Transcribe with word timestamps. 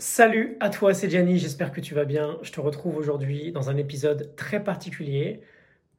Salut 0.00 0.56
à 0.60 0.70
toi, 0.70 0.94
c'est 0.94 1.10
Gianni, 1.10 1.36
j'espère 1.38 1.72
que 1.72 1.80
tu 1.82 1.94
vas 1.94 2.06
bien. 2.06 2.38
Je 2.40 2.50
te 2.52 2.58
retrouve 2.58 2.96
aujourd'hui 2.96 3.52
dans 3.52 3.68
un 3.68 3.76
épisode 3.76 4.34
très 4.34 4.64
particulier. 4.64 5.42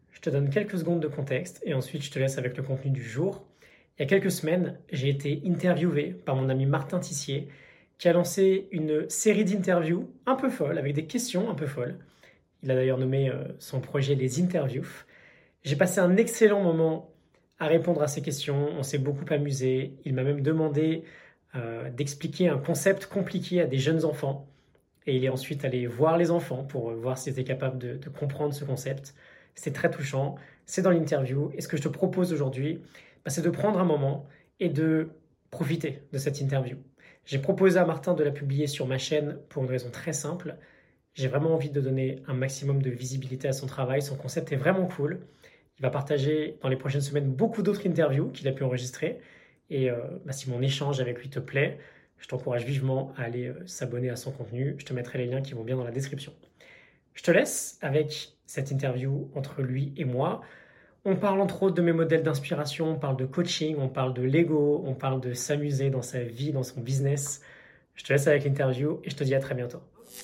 Je 0.10 0.20
te 0.22 0.32
donne 0.32 0.50
quelques 0.50 0.80
secondes 0.80 1.02
de 1.02 1.08
contexte 1.08 1.62
et 1.68 1.76
ensuite 1.76 2.02
je 2.02 2.10
te 2.10 2.18
laisse 2.18 2.40
avec 2.40 2.58
le 2.58 2.64
contenu 2.64 2.90
du 2.90 3.04
jour. 3.04 3.46
Il 3.96 4.02
y 4.02 4.06
a 4.06 4.08
quelques 4.08 4.32
semaines, 4.32 4.80
j'ai 4.92 5.10
été 5.10 5.44
interviewé 5.46 6.16
par 6.26 6.36
mon 6.36 6.50
ami 6.50 6.66
Martin 6.66 6.98
Tissier 6.98 7.48
qui 8.00 8.08
a 8.08 8.14
lancé 8.14 8.70
une 8.72 9.08
série 9.08 9.46
d'interviews 9.46 10.10
un 10.26 10.34
peu 10.34 10.50
folles, 10.50 10.80
avec 10.80 10.96
des 10.96 11.06
questions 11.06 11.52
un 11.52 11.56
peu 11.56 11.68
folles. 11.68 12.00
Il 12.64 12.72
a 12.72 12.76
d'ailleurs 12.76 12.98
nommé 12.98 13.30
euh, 13.30 13.44
son 13.60 13.82
projet 13.82 14.16
Les 14.16 14.42
Interviews. 14.42 14.88
J'ai 15.62 15.76
passé 15.76 16.00
un 16.00 16.18
excellent 16.18 16.64
moment 16.64 17.14
à 17.60 17.68
répondre 17.68 18.02
à 18.02 18.08
ces 18.08 18.24
questions, 18.24 18.68
on 18.76 18.82
s'est 18.82 18.98
beaucoup 18.98 19.32
amusé. 19.32 19.94
Il 20.06 20.16
m'a 20.16 20.24
même 20.24 20.42
demandé 20.42 21.04
euh, 21.56 21.90
d'expliquer 21.90 22.48
un 22.48 22.58
concept 22.58 23.08
compliqué 23.08 23.62
à 23.62 23.68
des 23.68 23.78
jeunes 23.78 24.06
enfants. 24.06 24.48
Et 25.06 25.16
il 25.18 25.26
est 25.26 25.30
ensuite 25.30 25.66
allé 25.66 25.88
voir 25.88 26.18
les 26.18 26.32
enfants 26.32 26.64
pour 26.64 26.92
voir 26.92 27.18
s'ils 27.18 27.34
étaient 27.34 27.44
capables 27.44 27.78
de, 27.78 28.10
comprendre 28.10 28.54
ce 28.54 28.64
concept. 28.64 29.16
C'est 29.56 29.74
très 29.74 29.90
touchant, 29.90 30.36
c'est 30.66 30.82
dans 30.82 30.92
l'interview. 30.92 31.52
Et 31.56 31.62
ce 31.62 31.68
que 31.68 31.76
je 31.78 31.82
te 31.82 31.88
propose 31.88 32.32
aujourd'hui, 32.32 32.82
bah, 33.26 33.32
c'est 33.32 33.42
de 33.42 33.50
prendre 33.50 33.80
un 33.80 33.86
moment 33.86 34.28
et 34.60 34.70
de 34.70 35.10
profiter 35.50 36.04
de 36.14 36.18
cette 36.18 36.40
interview. 36.40 36.78
J'ai 37.26 37.40
proposé 37.40 37.78
à 37.80 37.86
Martin 37.86 38.14
de 38.14 38.24
la 38.24 38.32
publier 38.32 38.68
sur 38.68 38.88
ma 38.88 38.98
chaîne 38.98 39.38
pour 39.50 39.64
une 39.64 39.70
raison 39.70 39.90
très 39.92 40.14
simple. 40.14 40.56
J'ai 41.14 41.28
vraiment 41.28 41.54
envie 41.54 41.70
de 41.70 41.82
donner 41.82 42.24
un 42.28 42.34
maximum 42.34 42.82
de 42.82 42.90
visibilité 42.90 43.48
à 43.48 43.54
son 43.54 43.68
travail. 43.68 44.02
Son 44.02 44.16
concept 44.16 44.52
est 44.52 44.56
vraiment 44.56 44.86
cool. 44.86 45.20
Il 45.78 45.82
va 45.82 45.90
partager 45.90 46.58
dans 46.62 46.70
les 46.70 46.78
prochaines 46.78 47.02
semaines 47.02 47.32
beaucoup 47.32 47.64
d'autres 47.64 47.86
interviews 47.88 48.30
qu'il 48.30 48.48
a 48.48 48.52
pu 48.52 48.64
enregistrer. 48.64 49.20
Et 49.72 49.90
euh, 49.90 49.96
bah, 50.26 50.34
si 50.34 50.50
mon 50.50 50.62
échange 50.62 51.00
avec 51.00 51.20
lui 51.20 51.30
te 51.30 51.40
plaît, 51.40 51.80
je 52.18 52.28
t'encourage 52.28 52.66
vivement 52.66 53.14
à 53.18 53.24
aller 53.24 53.48
euh, 53.48 53.66
s'abonner 53.66 54.10
à 54.10 54.18
son 54.18 54.32
contenu. 54.32 54.76
Je 54.78 54.86
te 54.86 54.94
mettrai 54.94 55.18
les 55.18 55.26
liens 55.26 55.42
qui 55.42 55.54
vont 55.54 55.64
bien 55.64 55.78
dans 55.78 55.86
la 55.86 55.92
description. 55.92 56.34
Je 57.14 57.24
te 57.24 57.32
laisse 57.32 57.80
avec 57.82 58.34
cette 58.46 58.70
interview 58.70 59.32
entre 59.34 59.62
lui 59.62 59.94
et 59.96 60.06
moi. 60.06 60.42
On 61.06 61.16
parle 61.16 61.42
entre 61.42 61.64
autres 61.64 61.76
de 61.76 61.82
mes 61.82 61.94
modèles 61.94 62.22
d'inspiration, 62.22 62.92
on 62.92 63.00
parle 63.00 63.18
de 63.18 63.26
coaching, 63.26 63.78
on 63.80 63.90
parle 63.90 64.14
de 64.14 64.22
Lego, 64.22 64.84
on 64.86 64.94
parle 64.94 65.20
de 65.20 65.34
s'amuser 65.34 65.90
dans 65.90 66.04
sa 66.04 66.22
vie, 66.22 66.52
dans 66.52 66.64
son 66.64 66.82
business. 66.82 67.42
Je 67.96 68.04
te 68.04 68.14
laisse 68.14 68.28
avec 68.28 68.44
l'interview 68.44 69.00
et 69.04 69.10
je 69.10 69.16
te 69.16 69.24
dis 69.24 69.34
à 69.34 69.40
très 69.40 69.56
bientôt. 69.56 69.80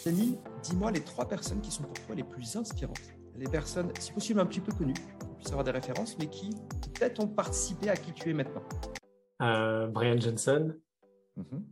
Denis, 0.06 0.38
dis-moi 0.61 0.92
les 0.92 1.02
trois 1.02 1.28
personnes 1.28 1.61
qui 1.61 1.72
sont 1.72 1.84
pour 1.84 2.06
toi 2.06 2.16
les 2.16 2.23
plus 2.23 2.56
inspirantes. 2.58 3.00
Les 3.38 3.48
personnes, 3.48 3.92
si 3.98 4.11
possible, 4.11 4.39
un 4.39 4.45
petit 4.45 4.59
peu 4.59 4.73
connues, 4.73 4.94
puisse 5.38 5.50
avoir 5.50 5.64
des 5.64 5.72
références, 5.72 6.17
mais 6.20 6.28
qui 6.28 6.50
peut-être 6.94 7.20
ont 7.22 7.28
participé 7.28 7.89
à 7.89 7.95
qui 7.95 8.11
tu 8.11 8.30
es 8.30 8.34
maintenant. 8.34 8.64
Euh, 9.42 9.88
Brian 9.88 10.20
Johnson, 10.20 10.76
mm 11.36 11.44
-hmm. 11.44 11.64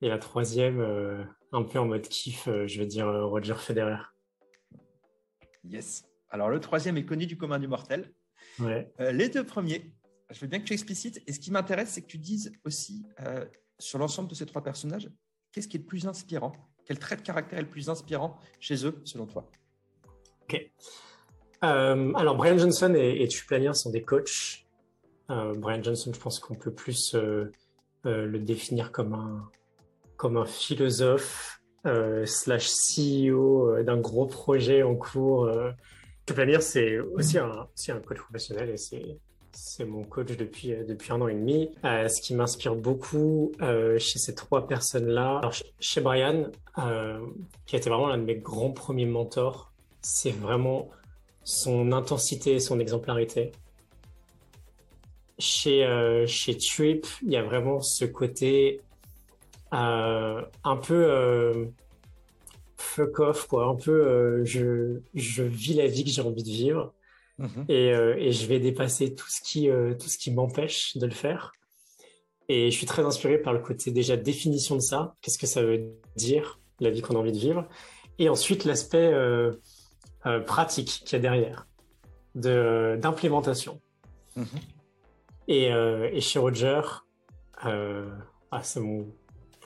et 0.00 0.08
la 0.08 0.18
troisième, 0.18 0.80
euh, 0.80 1.24
un 1.52 1.62
peu 1.64 1.78
en 1.78 1.86
mode 1.86 2.08
kiff, 2.08 2.44
je 2.44 2.78
veux 2.78 2.86
dire 2.86 3.06
Roger 3.32 3.56
Federer. 3.56 4.02
Yes. 5.64 6.04
Alors, 6.30 6.50
le 6.50 6.60
troisième 6.60 6.96
est 6.96 7.04
connu 7.04 7.26
du 7.26 7.36
commun 7.36 7.58
du 7.58 7.68
mortel. 7.68 8.12
Ouais. 8.60 8.92
Euh, 9.00 9.12
les 9.12 9.28
deux 9.28 9.44
premiers, 9.44 9.92
je 10.30 10.40
veux 10.40 10.46
bien 10.46 10.60
que 10.60 10.64
tu 10.64 10.72
explicites. 10.72 11.22
Et 11.26 11.32
ce 11.32 11.40
qui 11.40 11.50
m'intéresse, 11.50 11.90
c'est 11.90 12.02
que 12.02 12.06
tu 12.06 12.18
dises 12.18 12.52
aussi, 12.64 13.04
euh, 13.20 13.44
sur 13.78 13.98
l'ensemble 13.98 14.28
de 14.28 14.34
ces 14.34 14.46
trois 14.46 14.62
personnages, 14.62 15.10
qu'est-ce 15.52 15.68
qui 15.68 15.78
est 15.78 15.80
le 15.80 15.86
plus 15.86 16.06
inspirant? 16.06 16.52
Quel 16.86 16.98
trait 16.98 17.16
de 17.16 17.22
caractère 17.22 17.58
est 17.58 17.62
le 17.62 17.68
plus 17.68 17.88
inspirant 17.88 18.38
chez 18.60 18.86
eux, 18.86 19.00
selon 19.04 19.26
toi? 19.26 19.50
Ok. 20.42 20.70
Euh, 21.64 22.12
alors, 22.14 22.36
Brian 22.36 22.58
Johnson 22.58 22.94
et, 22.96 23.22
et 23.22 23.72
sont 23.74 23.90
des 23.90 24.02
coachs. 24.02 24.66
Euh, 25.30 25.54
Brian 25.54 25.82
Johnson, 25.82 26.12
je 26.14 26.20
pense 26.20 26.38
qu'on 26.38 26.54
peut 26.54 26.72
plus 26.72 27.14
euh, 27.14 27.50
le 28.04 28.38
définir 28.38 28.92
comme 28.92 29.14
un, 29.14 29.48
comme 30.16 30.36
un 30.36 30.46
philosophe 30.46 31.60
euh, 31.86 32.26
slash 32.26 32.68
CEO 32.68 33.70
euh, 33.70 33.82
d'un 33.82 33.98
gros 33.98 34.26
projet 34.26 34.82
en 34.82 34.94
cours. 34.94 35.44
Euh. 35.44 35.70
Dire, 36.26 36.60
c'est 36.60 36.98
aussi 36.98 37.38
un, 37.38 37.66
aussi 37.74 37.90
un 37.90 38.00
coach 38.00 38.18
professionnel 38.18 38.68
et 38.68 38.76
c'est 38.76 39.16
c'est 39.52 39.86
mon 39.86 40.04
coach 40.04 40.36
depuis 40.36 40.74
depuis 40.86 41.12
un 41.12 41.20
an 41.20 41.28
et 41.28 41.34
demi. 41.34 41.70
Euh, 41.84 42.06
ce 42.08 42.20
qui 42.20 42.34
m'inspire 42.34 42.76
beaucoup 42.76 43.52
euh, 43.62 43.98
chez 43.98 44.18
ces 44.18 44.34
trois 44.34 44.66
personnes-là, 44.66 45.38
alors 45.38 45.54
chez 45.80 46.00
Brian, 46.00 46.44
euh, 46.78 47.18
qui 47.66 47.76
a 47.76 47.78
été 47.78 47.88
vraiment 47.88 48.08
l'un 48.08 48.18
de 48.18 48.24
mes 48.24 48.36
grands 48.36 48.72
premiers 48.72 49.06
mentors, 49.06 49.72
c'est 50.02 50.30
vraiment 50.30 50.90
son 51.48 51.92
intensité 51.92 52.52
et 52.56 52.60
son 52.60 52.78
exemplarité. 52.78 53.52
Chez 55.38 55.86
chez 56.26 56.56
Trip, 56.58 57.06
il 57.22 57.30
y 57.30 57.36
a 57.36 57.42
vraiment 57.42 57.80
ce 57.80 58.04
côté 58.04 58.80
euh, 59.72 60.42
un 60.64 60.76
peu 60.76 61.06
euh, 61.10 61.66
fuck 62.76 63.20
off, 63.20 63.46
quoi. 63.46 63.66
Un 63.66 63.76
peu, 63.76 63.92
euh, 63.92 64.44
je, 64.44 65.00
je 65.14 65.42
vis 65.42 65.74
la 65.74 65.86
vie 65.86 66.04
que 66.04 66.10
j'ai 66.10 66.22
envie 66.22 66.42
de 66.42 66.48
vivre 66.50 66.92
Mhm. 67.38 67.66
et, 67.68 67.92
euh, 67.92 68.16
et 68.18 68.32
je 68.32 68.46
vais 68.46 68.58
dépasser 68.58 69.14
tout 69.14 69.28
ce 69.28 69.40
qui, 69.40 69.70
euh, 69.70 69.94
tout 69.94 70.08
ce 70.08 70.18
qui 70.18 70.32
m'empêche 70.32 70.96
de 70.96 71.06
le 71.06 71.12
faire. 71.12 71.52
Et 72.48 72.68
je 72.72 72.76
suis 72.76 72.86
très 72.86 73.04
inspiré 73.04 73.38
par 73.38 73.52
le 73.52 73.60
côté 73.60 73.92
déjà 73.92 74.16
définition 74.16 74.74
de 74.74 74.80
ça. 74.80 75.14
Qu'est-ce 75.22 75.38
que 75.38 75.46
ça 75.46 75.62
veut 75.62 75.88
dire, 76.16 76.58
la 76.80 76.90
vie 76.90 77.00
qu'on 77.00 77.14
a 77.14 77.18
envie 77.20 77.30
de 77.30 77.38
vivre? 77.38 77.68
Et 78.18 78.28
ensuite, 78.28 78.64
l'aspect 78.64 79.12
euh, 80.28 80.40
pratique 80.40 81.02
qu'il 81.04 81.12
y 81.12 81.16
a 81.16 81.18
derrière, 81.20 81.66
de- 82.34 82.96
d'implémentation. 83.00 83.80
Mhm. 84.36 84.46
Et, 85.48 85.72
euh, 85.72 86.08
et 86.12 86.20
chez 86.20 86.38
Roger, 86.38 86.82
euh, 87.64 88.08
ah, 88.50 88.62
c'est 88.62 88.80
mon, 88.80 89.06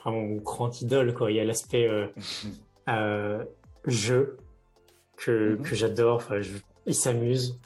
vraiment 0.01 0.21
mon 0.21 0.35
grand 0.37 0.81
idole. 0.81 1.13
Quoi. 1.13 1.31
Il 1.31 1.37
y 1.37 1.39
a 1.39 1.43
l'aspect 1.43 1.87
euh, 2.89 3.43
jeu 3.85 4.37
que, 5.17 5.55
Mhm. 5.57 5.61
que 5.63 5.75
j'adore. 5.75 6.15
Enfin, 6.17 6.41
je- 6.41 6.57
il 6.85 6.95
s'amuse 6.95 7.59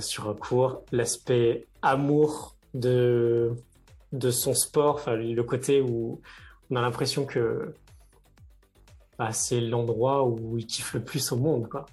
sur 0.00 0.28
un 0.30 0.34
cours. 0.34 0.82
L'aspect 0.92 1.66
amour 1.82 2.56
de, 2.74 3.52
de 4.12 4.30
son 4.30 4.54
sport, 4.54 4.94
enfin, 4.96 5.14
le 5.16 5.42
côté 5.42 5.80
où 5.82 6.20
on 6.70 6.76
a 6.76 6.80
l'impression 6.80 7.26
que 7.26 7.74
bah, 9.18 9.32
c'est 9.32 9.60
l'endroit 9.60 10.24
où 10.24 10.58
il 10.58 10.66
kiffe 10.66 10.94
le 10.94 11.04
plus 11.04 11.32
au 11.32 11.36
monde. 11.36 11.68
Quoi. 11.68 11.86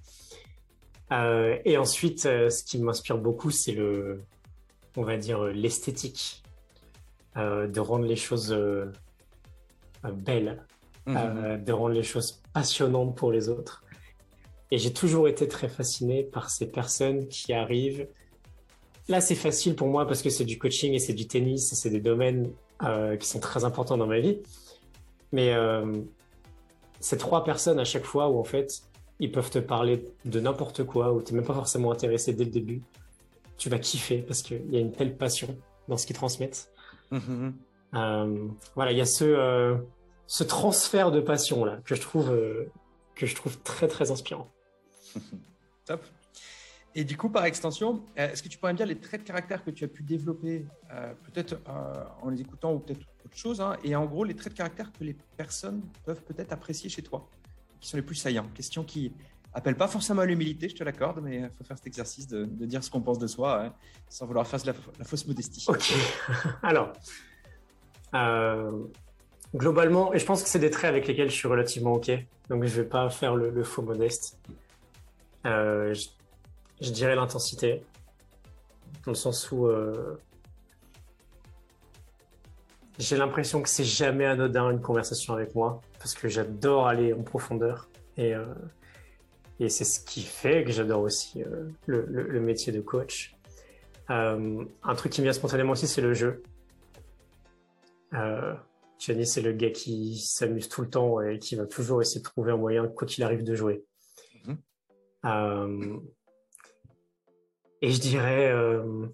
Euh, 1.12 1.58
et 1.66 1.78
ensuite, 1.78 2.26
euh, 2.26 2.50
ce 2.50 2.64
qui 2.64 2.78
m'inspire 2.80 3.18
beaucoup, 3.18 3.52
c'est 3.52 3.72
le, 3.72 4.22
on 4.96 5.04
va 5.04 5.18
dire, 5.18 5.44
l'esthétique, 5.46 6.44
euh, 7.38 7.68
de 7.68 7.80
rendre 7.80 8.06
les 8.06 8.16
choses 8.16 8.56
belles, 10.04 10.64
euh, 11.08 11.58
de 11.58 11.72
rendre 11.72 11.96
les 11.96 12.04
choses 12.04 12.42
passionnantes 12.54 13.16
pour 13.16 13.32
les 13.32 13.50
autres. 13.50 13.84
Et 14.72 14.78
j'ai 14.78 14.94
toujours 14.94 15.28
été 15.28 15.48
très 15.48 15.68
fasciné 15.68 16.24
par 16.24 16.52
ces 16.52 16.70
personnes 16.70 17.28
qui 17.28 17.54
arrivent. 17.54 18.08
Là, 19.08 19.20
c'est 19.20 19.36
facile 19.36 19.76
pour 19.76 19.88
moi 19.88 20.06
parce 20.06 20.22
que 20.22 20.30
c'est 20.30 20.46
du 20.46 20.60
coaching 20.60 20.94
et 20.94 21.00
c'est 21.00 21.14
du 21.14 21.28
tennis 21.28 21.74
et 21.74 21.76
c'est 21.76 21.90
des 21.90 22.02
domaines 22.02 22.52
qui 23.20 23.28
sont 23.28 23.40
très 23.40 23.66
importants 23.66 23.98
dans 23.98 24.06
ma 24.06 24.20
vie. 24.20 24.38
Mais 25.32 25.54
euh, 27.00 27.02
ces 27.02 27.18
trois 27.18 27.44
personnes 27.44 27.80
à 27.80 27.86
chaque 27.86 28.06
fois 28.06 28.30
où 28.30 28.40
en 28.40 28.44
fait 28.44 28.84
ils 29.20 29.32
peuvent 29.32 29.50
te 29.50 29.60
parler 29.60 30.06
de 30.26 30.40
n'importe 30.40 30.84
quoi, 30.86 31.14
où 31.14 31.22
tu 31.22 31.34
n'es 31.34 31.40
même 31.40 31.48
pas 31.48 31.54
forcément 31.54 31.92
intéressé 31.92 32.34
dès 32.34 32.46
le 32.46 32.52
début, 32.52 32.82
tu 33.58 33.70
vas 33.70 33.78
kiffer 33.78 34.20
parce 34.20 34.42
qu'il 34.42 34.72
y 34.72 34.78
a 34.78 34.80
une 34.80 34.94
telle 34.94 35.16
passion 35.16 35.58
dans 35.88 35.98
ce 35.98 36.08
qu'ils 36.08 36.16
transmettent. 36.16 36.72
Mhm. 37.12 37.54
Euh, 37.96 38.48
voilà, 38.76 38.92
il 38.92 38.98
y 38.98 39.02
a 39.02 39.06
ce, 39.06 39.26
euh, 39.26 39.76
ce 40.28 40.44
transfert 40.44 41.12
de 41.12 41.20
passion 41.20 41.66
là 41.66 41.80
que 41.84 41.96
je 41.96 42.02
trouve 42.02 42.32
euh, 42.32 42.72
que 43.16 43.26
je 43.26 43.36
trouve 43.36 43.60
très 43.62 43.88
très 43.88 44.12
inspirant. 44.12 44.50
Top. 45.86 46.02
Et 46.96 47.04
du 47.04 47.18
coup, 47.18 47.30
par 47.30 47.46
extension, 47.46 48.04
euh, 48.18 48.32
est-ce 48.32 48.42
que 48.42 48.50
tu 48.50 48.58
pourrais 48.58 48.74
me 48.74 48.78
dire 48.78 48.88
les 48.88 48.98
traits 48.98 49.22
de 49.22 49.28
caractère 49.28 49.64
que 49.64 49.70
tu 49.70 49.84
as 49.84 49.88
pu 49.88 50.04
développer, 50.04 50.66
euh, 50.92 51.14
peut-être 51.26 51.54
euh, 51.54 52.04
en 52.22 52.30
les 52.30 52.42
écoutant 52.42 52.74
ou 52.74 52.80
peut-être 52.80 53.02
autre 53.26 53.38
chose, 53.38 53.62
hein, 53.62 53.78
et 53.84 53.96
en 53.96 54.06
gros 54.06 54.24
les 54.24 54.36
traits 54.36 54.54
de 54.54 54.58
caractère 54.58 54.92
que 54.92 55.04
les 55.04 55.16
personnes 55.38 55.84
peuvent 56.06 56.22
peut-être 56.24 56.52
apprécier 56.52 56.90
chez 56.90 57.04
toi, 57.04 57.30
qui 57.80 57.88
sont 57.88 57.98
les 57.98 58.04
plus 58.04 58.16
saillants? 58.16 58.48
Question 58.56 58.84
qui 58.84 59.14
appelle 59.54 59.76
pas 59.76 59.88
forcément 59.88 60.24
à 60.24 60.26
l'humilité, 60.26 60.68
je 60.68 60.76
te 60.76 60.84
l'accorde, 60.84 61.22
mais 61.22 61.38
il 61.38 61.50
faut 61.58 61.64
faire 61.64 61.78
cet 61.78 61.88
exercice 61.88 62.28
de, 62.28 62.46
dire 62.46 62.84
ce 62.84 62.90
qu'on 62.90 63.02
pense 63.02 63.20
de 63.20 63.28
soi, 63.28 63.66
hein, 63.66 63.74
sans 64.10 64.26
vouloir 64.26 64.48
faire 64.48 64.60
la, 64.66 65.04
fausse 65.04 65.28
modestie. 65.28 65.66
Ok. 65.68 65.94
Alors, 66.64 66.94
globalement, 69.56 70.12
et 70.14 70.20
je 70.20 70.26
pense 70.26 70.42
que 70.42 70.50
c'est 70.50 70.60
des 70.60 70.72
traits 70.72 70.90
avec 70.90 71.08
lesquels 71.08 71.30
je 71.30 71.36
suis 71.36 71.48
relativement 71.48 71.94
ok, 71.94 72.12
donc 72.50 72.64
je 72.64 72.82
vais 72.82 72.88
pas 72.88 73.12
faire 73.12 73.36
le, 73.36 73.64
faux 73.64 73.84
modeste. 73.84 74.40
Je, 75.46 76.08
je 76.82 76.92
dirais 76.92 77.16
l'intensité, 77.16 77.84
dans 79.06 79.12
le 79.12 79.16
sens 79.16 79.52
où 79.52 79.68
euh, 79.68 80.18
j'ai 82.98 83.18
l'impression 83.18 83.62
que 83.62 83.70
c'est 83.70 83.84
jamais 83.84 84.26
anodin 84.26 84.70
une 84.72 84.82
conversation 84.82 85.34
avec 85.34 85.56
moi, 85.56 85.82
parce 86.00 86.14
que 86.14 86.28
j'adore 86.28 86.88
aller 86.88 87.14
en 87.14 87.24
profondeur 87.24 87.90
et 88.18 88.34
euh, 88.34 88.46
et 89.62 89.68
c'est 89.68 89.84
ce 89.84 90.00
qui 90.00 90.22
fait 90.22 90.64
que 90.64 90.72
j'adore 90.72 91.02
aussi 91.02 91.44
euh, 91.44 91.68
le, 91.86 92.06
le, 92.08 92.24
le 92.24 92.40
métier 92.40 92.72
de 92.72 92.80
coach. 92.80 93.36
Un 94.08 94.96
truc 94.96 95.12
qui 95.12 95.22
me 95.22 95.26
vient 95.26 95.34
spontanément 95.34 95.74
aussi, 95.74 95.88
c'est 95.88 96.02
le 96.02 96.16
jeu. 96.16 96.42
Euh, 98.14 98.56
Gianni, 98.98 99.26
c'est 99.26 99.42
le 99.42 99.54
gars 99.54 99.70
qui 99.70 100.18
s'amuse 100.18 100.68
tout 100.68 100.82
le 100.82 100.90
temps 100.90 101.22
et 101.22 101.40
qui 101.40 101.56
va 101.56 101.66
toujours 101.66 102.02
essayer 102.02 102.20
de 102.20 102.26
trouver 102.26 102.52
un 102.52 102.58
moyen, 102.58 102.88
quoi 102.88 103.08
qu'il 103.08 103.24
arrive, 103.24 103.44
de 103.44 103.56
jouer. 103.56 103.86
Mhm. 104.46 104.58
Euh, 105.26 105.98
et 107.82 107.92
je 107.92 108.00
dirais, 108.00 108.52
euh, 108.52 109.08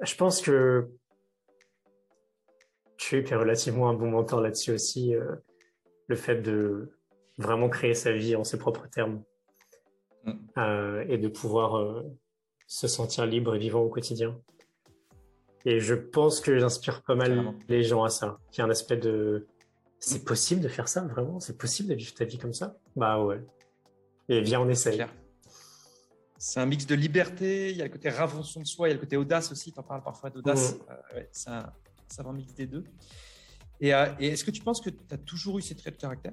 je 0.00 0.14
pense 0.16 0.40
que 0.40 0.88
tu 2.96 3.26
es 3.26 3.34
relativement 3.34 3.88
un 3.88 3.94
bon 3.94 4.10
mentor 4.10 4.40
là-dessus 4.40 4.72
aussi. 4.72 5.14
Euh, 5.14 5.36
le 6.06 6.16
fait 6.16 6.42
de 6.42 6.90
vraiment 7.38 7.68
créer 7.68 7.94
sa 7.94 8.12
vie 8.12 8.34
en 8.34 8.44
ses 8.44 8.58
propres 8.58 8.88
termes 8.88 9.22
mm. 10.24 11.04
et 11.08 11.18
de 11.18 11.28
pouvoir 11.28 12.02
se 12.66 12.88
sentir 12.88 13.26
libre 13.26 13.54
et 13.54 13.58
vivant 13.60 13.80
au 13.80 13.88
quotidien. 13.88 14.36
Et 15.64 15.78
je 15.78 15.94
pense 15.94 16.40
que 16.40 16.58
j'inspire 16.58 17.02
pas 17.02 17.14
mal 17.14 17.54
les 17.68 17.84
gens 17.84 18.02
à 18.02 18.08
ça. 18.08 18.40
Il 18.52 18.58
y 18.58 18.60
a 18.60 18.64
un 18.64 18.70
aspect 18.70 18.96
de 18.96 19.46
c'est 20.00 20.24
possible 20.24 20.62
de 20.62 20.68
faire 20.68 20.88
ça 20.88 21.02
vraiment? 21.02 21.40
C'est 21.40 21.58
possible 21.58 21.90
de 21.90 21.94
vivre 21.94 22.14
ta 22.14 22.24
vie 22.24 22.38
comme 22.38 22.54
ça? 22.54 22.74
Bah 22.96 23.22
ouais. 23.22 23.40
Et 24.28 24.40
viens, 24.40 24.60
on 24.60 24.68
essaye. 24.68 25.04
C'est 26.42 26.58
un 26.58 26.64
mix 26.64 26.86
de 26.86 26.94
liberté, 26.94 27.70
il 27.70 27.76
y 27.76 27.82
a 27.82 27.84
le 27.84 27.90
côté 27.90 28.08
réinvention 28.08 28.62
de 28.62 28.66
soi, 28.66 28.88
il 28.88 28.92
y 28.92 28.92
a 28.92 28.94
le 28.94 29.00
côté 29.00 29.18
audace 29.18 29.52
aussi, 29.52 29.72
tu 29.72 29.78
en 29.78 29.82
parles 29.82 30.02
parfois 30.02 30.30
d'audace. 30.30 30.72
Mmh. 30.72 30.78
Euh, 30.88 31.16
ouais, 31.16 31.28
c'est 31.32 31.50
un, 31.50 31.70
un 32.24 32.32
mix 32.32 32.54
des 32.54 32.66
deux. 32.66 32.82
Et, 33.78 33.92
euh, 33.92 34.06
et 34.18 34.28
est-ce 34.28 34.42
que 34.42 34.50
tu 34.50 34.62
penses 34.62 34.80
que 34.80 34.88
tu 34.88 34.96
as 35.10 35.18
toujours 35.18 35.58
eu 35.58 35.62
ces 35.62 35.74
traits 35.74 35.96
de 35.96 36.00
caractère? 36.00 36.32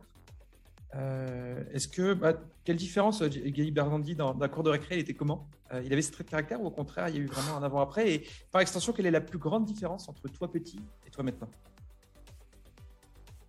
Euh, 0.96 1.62
est-ce 1.74 1.90
que 1.90 2.14
bah, 2.14 2.36
quelle 2.64 2.78
différence 2.78 3.22
euh, 3.22 3.28
Gaël 3.28 3.74
Bernandi 3.74 4.16
dans, 4.16 4.34
la 4.34 4.48
cours 4.48 4.64
de 4.64 4.70
récré, 4.70 4.96
il 4.96 5.02
était 5.02 5.14
comment? 5.14 5.50
Il 5.84 5.92
avait 5.92 6.02
ce 6.02 6.14
trait 6.14 6.24
de 6.24 6.30
caractère 6.30 6.62
ou 6.62 6.68
au 6.68 6.72
contraire, 6.72 7.10
il 7.10 7.16
y 7.16 7.18
a 7.18 7.22
eu 7.22 7.26
vraiment 7.26 7.58
un 7.58 7.64
avant-après? 7.64 8.10
Et 8.14 8.28
par 8.50 8.62
extension, 8.62 8.94
quelle 8.94 9.08
est 9.08 9.12
la 9.12 9.20
plus 9.20 9.40
grande 9.40 9.66
différence 9.66 10.08
entre 10.08 10.30
toi 10.30 10.50
petit 10.50 10.80
et 11.06 11.10
toi 11.10 11.26
maintenant? 11.26 11.50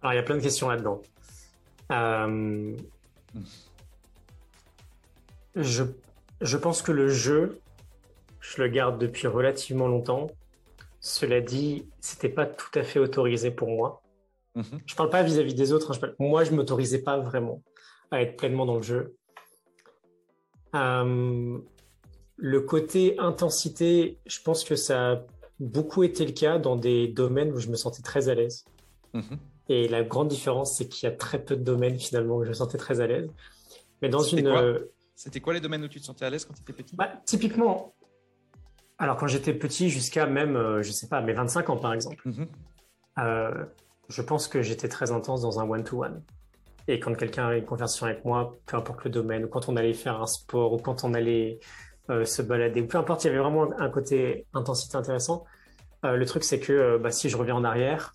Alors, 0.02 0.14
il 0.14 0.16
y 0.16 0.18
a 0.18 0.24
plein 0.24 0.38
de 0.38 0.42
questions 0.42 0.68
là-dedans. 0.68 1.00
je, 5.54 5.84
je 6.40 6.56
pense 6.56 6.82
que 6.82 6.92
le 6.92 7.08
jeu, 7.08 7.60
je 8.40 8.62
le 8.62 8.68
garde 8.68 8.98
depuis 8.98 9.26
relativement 9.26 9.88
longtemps. 9.88 10.28
Cela 11.00 11.40
dit, 11.40 11.86
c'était 12.00 12.28
pas 12.28 12.46
tout 12.46 12.70
à 12.74 12.82
fait 12.82 12.98
autorisé 12.98 13.50
pour 13.50 13.68
moi. 13.68 14.02
Mhm. 14.54 14.80
Je 14.86 14.94
parle 14.94 15.10
pas 15.10 15.22
vis-à-vis 15.22 15.54
des 15.54 15.72
autres. 15.72 15.96
Hein, 16.04 16.12
moi, 16.18 16.44
je 16.44 16.52
m'autorisais 16.52 17.02
pas 17.02 17.18
vraiment 17.18 17.62
à 18.10 18.22
être 18.22 18.36
pleinement 18.36 18.66
dans 18.66 18.76
le 18.76 18.82
jeu. 18.82 19.14
Euh, 20.74 21.58
le 22.36 22.60
côté 22.60 23.18
intensité, 23.18 24.18
je 24.26 24.40
pense 24.42 24.64
que 24.64 24.76
ça 24.76 25.12
a 25.12 25.20
beaucoup 25.60 26.02
été 26.04 26.24
le 26.24 26.32
cas 26.32 26.58
dans 26.58 26.76
des 26.76 27.08
domaines 27.08 27.52
où 27.52 27.58
je 27.58 27.68
me 27.68 27.76
sentais 27.76 28.02
très 28.02 28.28
à 28.28 28.34
l'aise. 28.34 28.64
Mhm. 29.12 29.38
Et 29.68 29.88
la 29.88 30.02
grande 30.02 30.28
différence, 30.28 30.76
c'est 30.76 30.88
qu'il 30.88 31.08
y 31.08 31.12
a 31.12 31.14
très 31.14 31.42
peu 31.44 31.56
de 31.56 31.62
domaines 31.62 31.98
finalement 31.98 32.36
où 32.36 32.44
je 32.44 32.48
me 32.48 32.54
sentais 32.54 32.78
très 32.78 33.00
à 33.00 33.06
l'aise. 33.06 33.28
Mais 34.02 34.08
dans 34.08 34.22
une. 34.22 34.48
Euh, 35.18 35.24
C'était 35.24 35.40
quoi 35.40 35.52
les 35.54 35.60
domaines 35.60 35.84
où 35.84 35.88
tu 35.88 36.00
te 36.00 36.04
sentais 36.04 36.24
à 36.24 36.30
l'aise 36.30 36.44
quand 36.44 36.54
tu 36.54 36.62
étais 36.62 36.72
petit? 36.72 36.96
Bah, 36.96 37.12
Typiquement, 37.24 37.94
alors 38.98 39.16
quand 39.16 39.26
j'étais 39.26 39.54
petit, 39.54 39.90
jusqu'à 39.90 40.26
même, 40.26 40.56
euh, 40.56 40.82
je 40.82 40.90
sais 40.90 41.08
pas, 41.08 41.20
mes 41.20 41.32
25 41.32 41.70
ans 41.70 41.76
par 41.76 41.92
exemple. 41.92 42.22
Mhm 42.24 42.48
je 44.08 44.22
pense 44.22 44.48
que 44.48 44.62
j'étais 44.62 44.88
très 44.88 45.12
intense 45.12 45.42
dans 45.42 45.60
un 45.60 45.68
one-to-one. 45.68 46.22
Et 46.88 47.00
quand 47.00 47.14
quelqu'un 47.14 47.48
a 47.48 47.56
une 47.56 47.64
conversation 47.64 48.06
avec 48.06 48.24
moi, 48.24 48.56
peu 48.66 48.76
importe 48.76 49.04
le 49.04 49.10
domaine, 49.10 49.44
ou 49.44 49.48
quand 49.48 49.68
on 49.68 49.76
allait 49.76 49.92
faire 49.92 50.20
un 50.20 50.26
sport, 50.26 50.72
ou 50.72 50.78
quand 50.78 51.04
on 51.04 51.12
allait 51.12 51.60
euh, 52.08 52.24
se 52.24 52.40
balader, 52.40 52.80
ou 52.80 52.86
peu 52.86 52.96
importe, 52.96 53.24
il 53.24 53.26
y 53.26 53.30
avait 53.30 53.38
vraiment 53.38 53.70
un 53.78 53.90
côté 53.90 54.46
intensité 54.54 54.96
intéressant. 54.96 55.44
Euh, 56.04 56.16
le 56.16 56.24
truc, 56.24 56.44
c'est 56.44 56.60
que 56.60 56.72
euh, 56.72 56.98
bah, 56.98 57.10
si 57.10 57.28
je 57.28 57.36
reviens 57.36 57.56
en 57.56 57.64
arrière, 57.64 58.14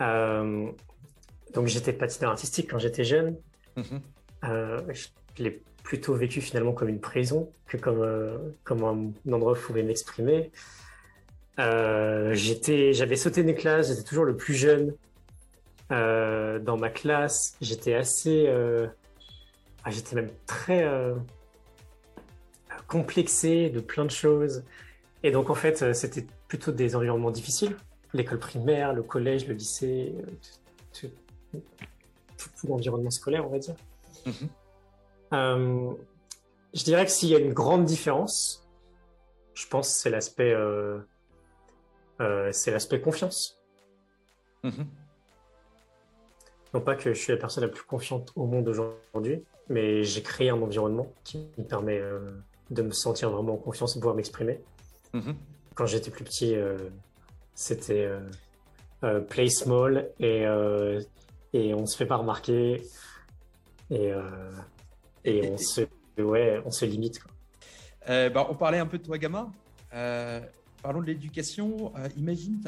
donc 0.00 1.66
j'étais 1.66 1.92
patineur 1.92 2.30
artistique 2.30 2.70
quand 2.70 2.78
j'étais 2.78 3.02
jeune. 3.04 3.36
Mm-hmm. 3.76 4.92
je 4.94 5.08
l'ai 5.42 5.62
plutôt 5.82 6.14
vécu 6.14 6.40
finalement 6.40 6.72
comme 6.72 6.88
une 6.88 7.00
prison 7.00 7.50
que 7.66 7.76
comme, 7.76 8.54
comme 8.64 8.84
un 8.84 9.32
endroit 9.32 9.52
où 9.52 9.54
je 9.54 9.60
pouvais 9.62 9.82
m'exprimer. 9.82 10.50
Euh, 11.58 12.34
j'avais 12.34 13.16
sauté 13.16 13.42
des 13.42 13.54
classes, 13.54 13.88
j'étais 13.88 14.02
toujours 14.02 14.24
le 14.24 14.36
plus 14.36 14.54
jeune 14.54 14.94
euh, 15.90 16.58
dans 16.58 16.76
ma 16.76 16.88
classe. 16.88 17.56
J'étais 17.60 17.94
assez, 17.94 18.46
euh, 18.46 18.86
ah, 19.84 19.90
j'étais 19.90 20.14
même 20.14 20.30
très 20.46 20.88
complexé 22.86 23.70
de 23.70 23.80
plein 23.80 24.04
de 24.04 24.10
choses. 24.10 24.64
Et 25.22 25.30
donc 25.30 25.50
en 25.50 25.54
fait, 25.54 25.92
c'était 25.94 26.26
plutôt 26.46 26.72
des 26.72 26.94
environnements 26.94 27.30
difficiles. 27.30 27.76
L'école 28.14 28.38
primaire, 28.38 28.94
le 28.94 29.02
collège, 29.02 29.46
le 29.48 29.54
lycée, 29.54 30.14
tout, 30.98 31.08
l'environnement 32.66 33.10
scolaire, 33.10 33.46
on 33.46 33.50
va 33.50 33.58
dire. 33.58 33.74
Mm-hmm. 35.30 35.96
je 36.74 36.84
dirais 36.84 37.04
que 37.04 37.10
s'il 37.10 37.28
y 37.28 37.36
a 37.36 37.38
une 37.38 37.52
grande 37.52 37.84
différence, 37.84 38.66
je 39.54 39.66
pense 39.66 39.88
que 39.88 39.94
c'est 39.94 40.10
l'aspect 40.10 40.54
euh, 42.20 42.50
c'est 42.52 42.70
l'aspect 42.70 43.00
confiance. 43.00 43.58
Mhm. 44.64 44.86
Non 46.74 46.80
pas 46.80 46.96
que 46.96 47.14
je 47.14 47.18
suis 47.18 47.32
la 47.32 47.38
personne 47.38 47.64
la 47.64 47.70
plus 47.70 47.84
confiante 47.84 48.32
au 48.36 48.46
monde 48.46 48.68
aujourd'hui, 48.68 49.42
mais 49.68 50.02
j'ai 50.02 50.22
créé 50.22 50.50
un 50.50 50.60
environnement 50.60 51.12
qui 51.24 51.48
me 51.56 51.64
permet 51.64 51.98
euh, 51.98 52.30
de 52.70 52.82
me 52.82 52.90
sentir 52.90 53.30
vraiment 53.30 53.54
en 53.54 53.58
confiance 53.58 53.96
et 53.96 54.00
pouvoir 54.00 54.16
m'exprimer. 54.16 54.60
Mhm. 55.12 55.34
Quand 55.74 55.86
j'étais 55.86 56.10
plus 56.10 56.24
petit, 56.24 56.54
euh, 56.56 56.76
c'était 57.54 58.10
play 59.28 59.48
small 59.48 60.10
et, 60.18 60.44
et 61.52 61.74
on 61.74 61.86
se 61.86 61.96
fait 61.96 62.06
pas 62.06 62.16
remarquer 62.16 62.82
et, 63.90 64.12
et, 65.24 65.50
on, 65.50 65.58
se, 65.58 65.82
ouais, 66.18 66.60
on 66.64 66.70
se 66.70 66.84
limite. 66.84 67.20
Bah, 68.06 68.46
on 68.48 68.54
parlait 68.54 68.78
un 68.78 68.86
peu 68.86 68.98
de 68.98 69.04
toi, 69.04 69.18
gamin 69.18 69.52
parlons 70.82 71.00
de 71.00 71.06
l'éducation. 71.06 71.92
Euh, 71.96 72.08
imagine, 72.16 72.60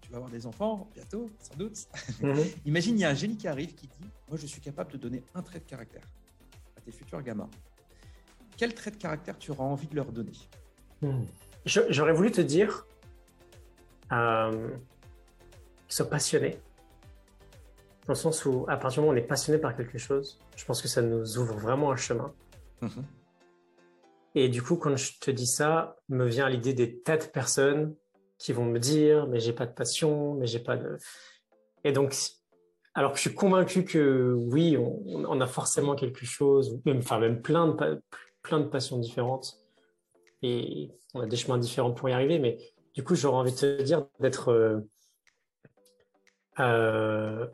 tu 0.00 0.10
vas 0.10 0.16
avoir 0.16 0.30
des 0.30 0.46
enfants 0.46 0.88
bientôt, 0.94 1.30
sans 1.38 1.56
doute. 1.56 1.76
Mhm. 2.20 2.44
imagine, 2.66 2.96
il 2.96 3.00
y 3.00 3.04
a 3.04 3.10
un 3.10 3.14
génie 3.14 3.36
qui 3.36 3.48
arrive 3.48 3.74
qui 3.74 3.86
dit 3.86 4.10
Moi, 4.28 4.38
je 4.38 4.46
suis 4.46 4.60
capable 4.60 4.92
de 4.92 4.98
donner 4.98 5.22
un 5.34 5.42
trait 5.42 5.60
de 5.60 5.64
caractère 5.64 6.06
à 6.76 6.80
tes 6.80 6.92
futurs 6.92 7.22
gamins. 7.22 7.50
Quel 8.56 8.74
trait 8.74 8.90
de 8.90 8.96
caractère 8.96 9.38
tu 9.38 9.50
auras 9.50 9.64
envie 9.64 9.86
de 9.86 9.96
leur 9.96 10.12
donner? 10.12 10.32
Hmm. 11.00 11.24
J'aurais 11.64 12.12
voulu 12.12 12.30
te 12.30 12.40
dire 12.40 12.86
euh, 14.12 14.68
qu'ils 15.88 15.96
soient 15.96 16.10
passionnés. 16.10 16.58
Dans 18.06 18.14
le 18.14 18.18
sens 18.18 18.44
où, 18.44 18.64
à 18.68 18.76
partir 18.76 19.00
du 19.00 19.00
moment 19.00 19.12
où 19.12 19.14
on 19.14 19.18
est 19.18 19.26
passionné 19.26 19.58
par 19.58 19.76
quelque 19.76 19.98
chose, 19.98 20.40
je 20.56 20.64
pense 20.64 20.82
que 20.82 20.88
ça 20.88 21.02
nous 21.02 21.38
ouvre 21.38 21.56
vraiment 21.56 21.92
un 21.92 21.96
chemin. 21.96 22.32
Mhm. 22.80 23.04
Et 24.34 24.48
du 24.48 24.62
coup, 24.62 24.76
quand 24.76 24.96
je 24.96 25.18
te 25.20 25.30
dis 25.30 25.46
ça, 25.46 25.96
me 26.08 26.26
vient 26.26 26.48
l'idée 26.48 26.72
des 26.72 26.98
tas 27.00 27.16
de 27.16 27.24
personnes 27.24 27.94
qui 28.38 28.52
vont 28.52 28.64
me 28.64 28.78
dire, 28.78 29.26
mais 29.28 29.40
j'ai 29.40 29.52
pas 29.52 29.66
de 29.66 29.72
passion, 29.72 30.34
mais 30.34 30.46
j'ai 30.46 30.58
pas 30.58 30.76
de. 30.76 30.96
Et 31.84 31.92
donc, 31.92 32.16
alors 32.94 33.12
que 33.12 33.18
je 33.18 33.22
suis 33.22 33.34
convaincu 33.34 33.84
que 33.84 34.32
oui, 34.36 34.76
on, 34.76 35.40
a 35.40 35.46
forcément 35.46 35.94
quelque 35.94 36.24
chose, 36.24 36.80
même, 36.84 36.98
enfin 36.98 37.18
même 37.18 37.40
plein 37.40 37.68
de 37.68 38.02
plein 38.42 38.58
de 38.58 38.66
passions 38.66 38.98
différentes, 38.98 39.58
et 40.42 40.90
on 41.14 41.20
a 41.20 41.26
des 41.26 41.36
chemins 41.36 41.58
différents 41.58 41.92
pour 41.92 42.08
y 42.08 42.12
arriver. 42.12 42.38
Mais 42.38 42.58
du 42.94 43.04
coup, 43.04 43.14
j'aurais 43.14 43.36
envie 43.38 43.52
de 43.52 43.56
te 43.56 43.82
dire 43.82 44.06
d'être 44.18 44.48
euh, 44.48 44.80
euh, 46.58 47.46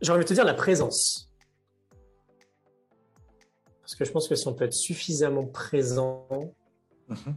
j'aurais 0.00 0.18
envie 0.18 0.24
de 0.24 0.28
te 0.28 0.34
dire 0.34 0.44
la 0.44 0.54
présence. 0.54 1.30
Parce 3.80 3.94
que 3.94 4.04
je 4.04 4.10
pense 4.10 4.28
que 4.28 4.34
si 4.34 4.48
on 4.48 4.54
peut 4.54 4.64
être 4.64 4.72
suffisamment 4.72 5.46
présent. 5.46 6.26
Mhm. 7.08 7.36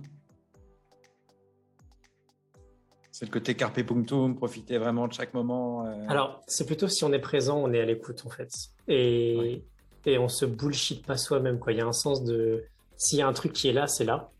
C'est 3.12 3.26
le 3.26 3.32
côté 3.32 3.54
carpe 3.54 3.84
punctum, 3.84 4.36
profiter 4.36 4.78
vraiment 4.78 5.08
de 5.08 5.14
chaque 5.14 5.34
moment. 5.34 5.86
Euh. 5.86 6.06
Alors, 6.08 6.42
c'est 6.48 6.66
plutôt 6.66 6.88
si 6.88 7.04
on 7.04 7.12
est 7.12 7.20
présent, 7.20 7.58
on 7.58 7.74
est 7.74 7.82
à 7.82 7.86
l'écoute 7.86 8.24
en 8.26 8.30
fait. 8.30 8.50
Et, 8.88 9.62
et 10.06 10.18
on 10.18 10.30
se 10.30 10.46
bullshit 10.46 11.06
pas 11.06 11.18
soi-même. 11.18 11.60
Il 11.68 11.76
y 11.76 11.82
a 11.82 11.86
un 11.86 11.92
sens 11.92 12.24
de. 12.24 12.64
S'il 12.96 13.20
y 13.20 13.22
a 13.22 13.28
un 13.28 13.34
truc 13.34 13.54
qui 13.54 13.68
est 13.68 13.74
là, 13.74 13.88
c'est 13.88 14.06
là. 14.06 14.32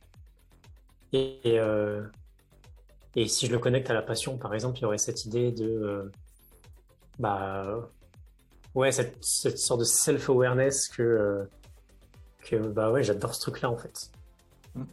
Et, 1.12 1.40
euh, 1.46 2.04
et, 3.16 3.28
si 3.28 3.48
je 3.48 3.52
le 3.52 3.60
connecte 3.60 3.90
à 3.90 3.94
la 3.94 4.02
passion, 4.02 4.38
par 4.38 4.54
exemple, 4.54 4.80
il 4.80 4.84
y 4.84 4.86
aurait 4.86 4.98
cette 4.98 5.26
idée 5.26 5.52
de. 5.52 5.68
Euh, 5.68 6.12
bah. 7.20 7.90
Ouais, 8.76 8.92
cette, 8.92 9.24
cette 9.24 9.58
sorte 9.58 9.80
de 9.80 9.86
self-awareness 9.86 10.88
que 10.90 11.48
bah 12.58 12.92
ouais, 12.92 13.04
j'adore 13.04 13.36
ce 13.36 13.42
truc-là 13.42 13.70
en 13.70 13.78
fait. 13.78 14.12
Mmh. 14.76 14.84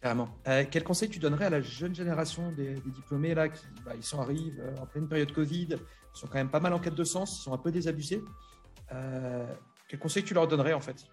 Carrément. 0.00 0.28
Euh, 0.48 0.64
quel 0.70 0.84
conseil 0.84 1.08
tu 1.08 1.18
donnerais 1.18 1.46
à 1.46 1.50
la 1.50 1.60
jeune 1.60 1.94
génération 1.94 2.50
des, 2.52 2.74
diplômés 2.74 3.34
là 3.34 3.48
qui 3.48 3.64
bah, 3.84 3.92
ils 3.96 4.02
sont 4.02 4.20
arrivent 4.20 4.60
euh, 4.60 4.76
en 4.80 4.86
pleine 4.86 5.08
période 5.08 5.32
Covid, 5.32 5.68
ils 5.70 6.18
sont 6.18 6.26
quand 6.26 6.38
même 6.38 6.50
pas 6.50 6.60
mal 6.60 6.72
en 6.72 6.78
quête 6.78 6.94
de 6.94 7.04
sens, 7.04 7.38
ils 7.38 7.42
sont 7.42 7.52
un 7.52 7.58
peu 7.58 7.70
désabusés. 7.70 8.22
Euh, 8.92 9.46
quel 9.88 9.98
conseil 9.98 10.24
tu 10.24 10.34
leur 10.34 10.46
donnerais 10.48 10.72
en 10.72 10.80
fait? 10.80 11.06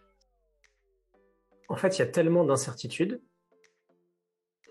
En 1.67 1.75
fait, 1.75 1.97
il 1.97 1.99
y 1.99 2.03
a 2.03 2.07
tellement 2.07 2.43
d'incertitudes 2.43 3.21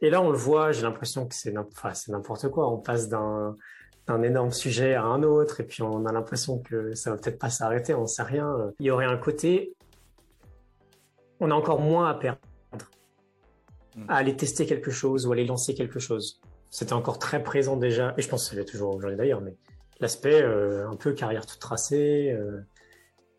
Et 0.02 0.11
là, 0.11 0.21
on 0.21 0.31
le 0.31 0.37
voit, 0.38 0.73
j'ai 0.73 0.83
l'impression 0.83 1.26
que 1.28 1.35
c'est 1.35 1.52
n'importe 1.52 2.49
quoi. 2.50 2.69
On 2.73 2.78
passe 2.78 3.09
d'un 3.09 3.57
énorme 4.23 4.53
sujet 4.53 4.95
à 4.95 5.05
un 5.05 5.23
autre, 5.23 5.61
et 5.61 5.65
puis 5.65 5.83
on 5.83 6.07
a 6.07 6.12
l'impression 6.12 6.59
que 6.59 6.95
ça 6.95 7.11
va 7.11 7.17
peut-être 7.17 7.38
pas 7.38 7.50
s'arrêter, 7.50 7.95
on 7.95 8.07
sait 8.07 8.23
rien. 8.23 8.73
Il 8.81 8.87
y 8.87 8.91
aurait 8.91 9.07
un 9.07 9.19
côté, 9.19 9.75
on 11.41 11.50
a 11.50 11.55
encore 11.55 11.81
moins 11.81 12.09
à 12.09 12.15
perdre 12.15 12.38
hmm. 13.97 14.05
à 14.09 14.17
aller 14.17 14.37
tester 14.37 14.67
quelque 14.67 14.91
chose 14.91 15.27
ou 15.27 15.33
aller 15.33 15.45
lancer 15.45 15.75
quelque 15.75 15.99
chose. 15.99 16.41
C'était 16.71 16.93
encore 16.93 17.19
très 17.19 17.43
présent 17.43 17.77
déjà, 17.77 18.15
et 18.17 18.23
je 18.23 18.29
pense 18.29 18.49
que 18.49 18.57
c'est 18.57 18.65
toujours 18.65 18.95
aujourd'hui 18.95 19.17
d'ailleurs, 19.17 19.41
mais 19.41 19.55
l'aspect 20.00 20.43
euh, 20.43 20.88
un 20.88 20.97
peu 20.97 21.12
carrière 21.12 21.47
toute 21.47 21.61
tracée, 21.61 22.31
euh, 22.33 22.61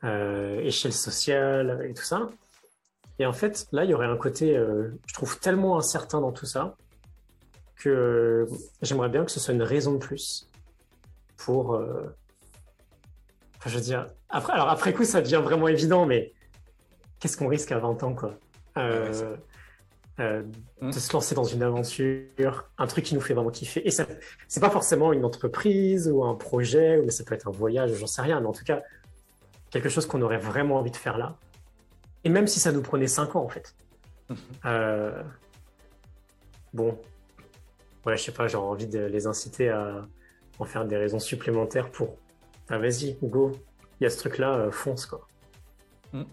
euh, 0.03 0.59
échelle 0.59 0.93
sociale 0.93 1.85
et 1.87 1.93
tout 1.93 2.03
ça. 2.03 2.29
Et 3.19 3.25
en 3.25 3.33
fait, 3.33 3.67
là, 3.71 3.83
il 3.83 3.91
y 3.91 3.93
aurait 3.93 4.07
un 4.07 4.15
côté, 4.15 4.55
je 4.55 5.13
trouve, 5.13 5.39
tellement 5.39 5.77
incertain 5.77 6.21
dans 6.21 6.31
tout 6.31 6.45
ça 6.45 6.77
que 7.75 8.47
j'aimerais 8.81 9.09
bien 9.09 9.25
que 9.25 9.31
ce 9.31 9.41
soit 9.41 9.53
une 9.53 9.63
raison 9.63 9.93
de 9.93 9.97
plus 9.97 10.48
pour. 11.45 11.75
Enfin, 13.57 13.69
je 13.69 13.75
veux 13.75 13.83
dire, 13.83 14.07
après, 14.29 14.53
alors 14.53 14.69
après 14.69 14.93
coup, 14.93 15.03
ça 15.03 15.21
devient 15.21 15.41
vraiment 15.43 15.67
évident, 15.67 16.05
mais 16.05 16.33
qu'est-ce 17.19 17.37
qu'on 17.37 17.47
risque 17.47 17.71
à 17.71 17.79
20 17.79 18.03
ans, 18.03 18.13
quoi? 18.13 18.35
Euh, 20.19 20.43
mmh. 20.81 20.89
de 20.89 20.99
se 20.99 21.13
lancer 21.13 21.33
dans 21.33 21.45
une 21.45 21.63
aventure, 21.63 22.69
un 22.77 22.87
truc 22.87 23.05
qui 23.05 23.15
nous 23.15 23.21
fait 23.21 23.33
vraiment 23.33 23.51
kiffer. 23.51 23.87
Et 23.87 23.91
ça, 23.91 24.05
c'est 24.49 24.59
pas 24.59 24.69
forcément 24.69 25.13
une 25.13 25.23
entreprise 25.23 26.09
ou 26.09 26.25
un 26.25 26.35
projet, 26.35 27.01
mais 27.01 27.11
ça 27.11 27.23
peut 27.23 27.35
être 27.35 27.47
un 27.47 27.51
voyage, 27.51 27.93
j'en 27.93 28.07
sais 28.07 28.21
rien, 28.21 28.41
mais 28.41 28.47
en 28.47 28.51
tout 28.51 28.65
cas, 28.65 28.81
quelque 29.69 29.87
chose 29.87 30.05
qu'on 30.05 30.21
aurait 30.21 30.37
vraiment 30.37 30.75
envie 30.75 30.91
de 30.91 30.97
faire 30.97 31.17
là. 31.17 31.37
Et 32.25 32.29
même 32.29 32.47
si 32.47 32.59
ça 32.59 32.73
nous 32.73 32.81
prenait 32.81 33.07
5 33.07 33.37
ans, 33.37 33.43
en 33.43 33.49
fait. 33.49 33.75
Euh, 34.65 35.23
bon, 36.73 36.99
ouais, 38.05 38.17
je 38.17 38.23
sais 38.23 38.33
pas, 38.33 38.47
j'ai 38.47 38.57
envie 38.57 38.87
de 38.87 38.99
les 38.99 39.25
inciter 39.25 39.69
à 39.69 40.05
en 40.59 40.65
faire 40.65 40.85
des 40.85 40.97
raisons 40.97 41.19
supplémentaires 41.19 41.89
pour, 41.89 42.17
ah, 42.69 42.77
vas-y, 42.77 43.17
go, 43.23 43.51
il 43.99 44.03
y 44.03 44.07
a 44.07 44.09
ce 44.09 44.17
truc-là, 44.17 44.55
euh, 44.55 44.71
fonce, 44.71 45.05
quoi. 45.05 45.27
Mmh. 46.13 46.23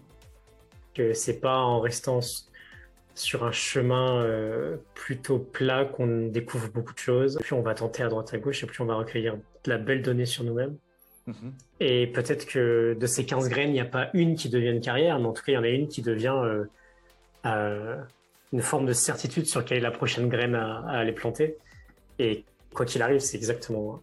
Que 0.93 1.13
c'est 1.13 1.39
pas 1.39 1.57
en 1.57 1.79
restant 1.79 2.19
sur 3.17 3.43
un 3.43 3.51
chemin 3.51 4.21
euh, 4.21 4.77
plutôt 4.93 5.39
plat 5.39 5.85
qu'on 5.85 6.27
découvre 6.27 6.69
beaucoup 6.69 6.93
de 6.93 6.99
choses. 6.99 7.37
Puis 7.41 7.53
on 7.53 7.61
va 7.61 7.73
tenter 7.73 8.03
à 8.03 8.09
droite 8.09 8.33
à 8.33 8.37
gauche 8.37 8.63
et 8.63 8.67
puis 8.67 8.81
on 8.81 8.85
va 8.85 8.95
recueillir 8.95 9.35
de 9.35 9.69
la 9.69 9.77
belle 9.77 10.01
donnée 10.01 10.25
sur 10.25 10.43
nous-mêmes. 10.43 10.77
Mhm. 11.25 11.53
Et 11.79 12.07
peut-être 12.07 12.45
que 12.45 12.95
de 12.99 13.07
ces 13.07 13.25
15 13.25 13.49
graines, 13.49 13.69
il 13.69 13.73
n'y 13.73 13.79
a 13.79 13.85
pas 13.85 14.09
une 14.13 14.35
qui 14.35 14.49
devient 14.49 14.69
une 14.69 14.81
carrière, 14.81 15.19
mais 15.19 15.25
en 15.25 15.33
tout 15.33 15.43
cas, 15.43 15.51
il 15.51 15.55
y 15.55 15.57
en 15.57 15.63
a 15.63 15.69
une 15.69 15.87
qui 15.87 16.01
devient 16.01 16.65
euh, 17.45 17.97
une 18.53 18.61
forme 18.61 18.85
de 18.85 18.93
certitude 18.93 19.45
sur 19.45 19.65
quelle 19.65 19.79
est 19.79 19.81
la 19.81 19.91
prochaine 19.91 20.29
graine 20.29 20.55
à, 20.55 20.87
aller 20.87 21.11
planter. 21.11 21.57
Et 22.19 22.45
quoi 22.73 22.85
qu'il 22.85 23.01
arrive, 23.01 23.19
c'est 23.19 23.37
exactement 23.37 24.01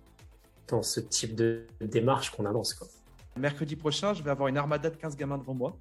dans 0.69 0.83
ce 0.83 1.01
type 1.01 1.35
de 1.35 1.67
démarche 1.81 2.31
qu'on 2.31 2.47
avance. 2.47 2.77
Mercredi 3.37 3.77
prochain, 3.77 4.15
je 4.15 4.23
vais 4.23 4.31
avoir 4.31 4.49
une 4.49 4.57
armada 4.57 4.91
de 4.91 4.97
15 4.97 5.17
gamins 5.17 5.39
devant 5.39 5.55
moi. 5.55 5.77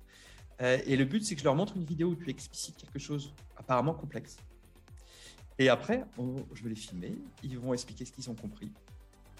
Euh, 0.62 0.78
et 0.86 0.96
le 0.96 1.06
but, 1.06 1.24
c'est 1.24 1.36
que 1.36 1.40
je 1.40 1.46
leur 1.46 1.56
montre 1.56 1.75
une 1.75 1.86
vidéo 1.86 2.10
où 2.10 2.16
tu 2.16 2.30
explicites 2.30 2.78
quelque 2.78 3.00
chose 3.00 3.34
apparemment 3.58 3.94
complexe. 3.94 4.38
Et 5.60 5.70
après, 5.70 6.04
je 6.54 6.63
vais 6.63 6.70
les 6.70 6.75
filmer. 6.75 7.13
Ils 7.44 7.58
vont 7.58 7.74
expliquer 7.74 8.06
ce 8.06 8.12
qu'ils 8.12 8.30
ont 8.30 8.36
compris. 8.36 8.72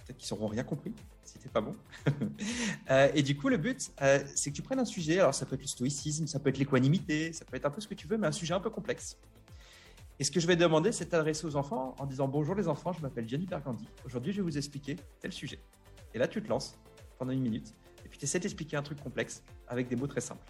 Peut-être 0.06 0.18
qu'ils 0.18 0.36
n'auront 0.36 0.48
rien 0.48 0.64
compris, 0.64 0.94
c'était 1.24 1.50
pas 1.50 1.62
bon. 1.62 1.76
Euh, 2.92 3.10
et 3.16 3.24
du 3.24 3.38
coup, 3.38 3.48
le 3.48 3.56
but, 3.56 3.92
euh, 4.02 4.22
c'est 4.36 4.52
que 4.52 4.56
tu 4.58 4.62
prennes 4.62 4.80
un 4.80 4.86
sujet. 4.86 5.20
Alors, 5.20 5.34
ça 5.34 5.46
peut 5.46 5.56
être 5.56 5.62
le 5.62 5.68
stoïcisme, 5.68 6.28
ça 6.28 6.38
peut 6.38 6.50
être 6.50 6.58
l'équanimité, 6.58 7.32
ça 7.32 7.46
peut 7.46 7.56
être 7.56 7.66
un 7.66 7.70
peu 7.70 7.80
ce 7.80 7.88
que 7.88 7.94
tu 7.94 8.08
veux, 8.08 8.18
mais 8.18 8.28
un 8.28 8.34
sujet 8.34 8.54
un 8.54 8.60
peu 8.60 8.70
complexe. 8.70 9.18
Et 10.24 10.26
ce 10.26 10.32
que 10.32 10.40
je 10.40 10.48
vais 10.48 10.56
demander, 10.56 10.94
c'est 10.94 11.12
d'adresser 11.12 11.46
aux 11.46 11.58
enfants 11.58 11.96
en 12.00 12.06
disant 12.06 12.30
Bonjour 12.30 12.56
les 12.56 12.70
enfants, 12.70 12.94
je 12.94 13.02
m'appelle 13.02 13.28
Jenny 13.28 13.46
Bergandi. 13.46 13.86
Aujourd'hui, 14.06 14.32
je 14.32 14.38
vais 14.38 14.44
vous 14.44 14.58
expliquer 14.58 14.96
tel 15.20 15.34
sujet. 15.34 15.60
Et 16.14 16.18
là, 16.18 16.30
tu 16.30 16.42
te 16.42 16.48
lances 16.48 16.80
pendant 17.20 17.34
une 17.34 17.42
minute 17.42 17.76
et 18.06 18.08
puis 18.08 18.18
tu 18.18 18.24
essaies 18.24 18.40
d'expliquer 18.40 18.78
un 18.78 18.84
truc 18.84 19.04
complexe 19.04 19.44
avec 19.68 19.90
des 19.90 19.98
mots 19.98 20.08
très 20.08 20.22
simples. 20.22 20.50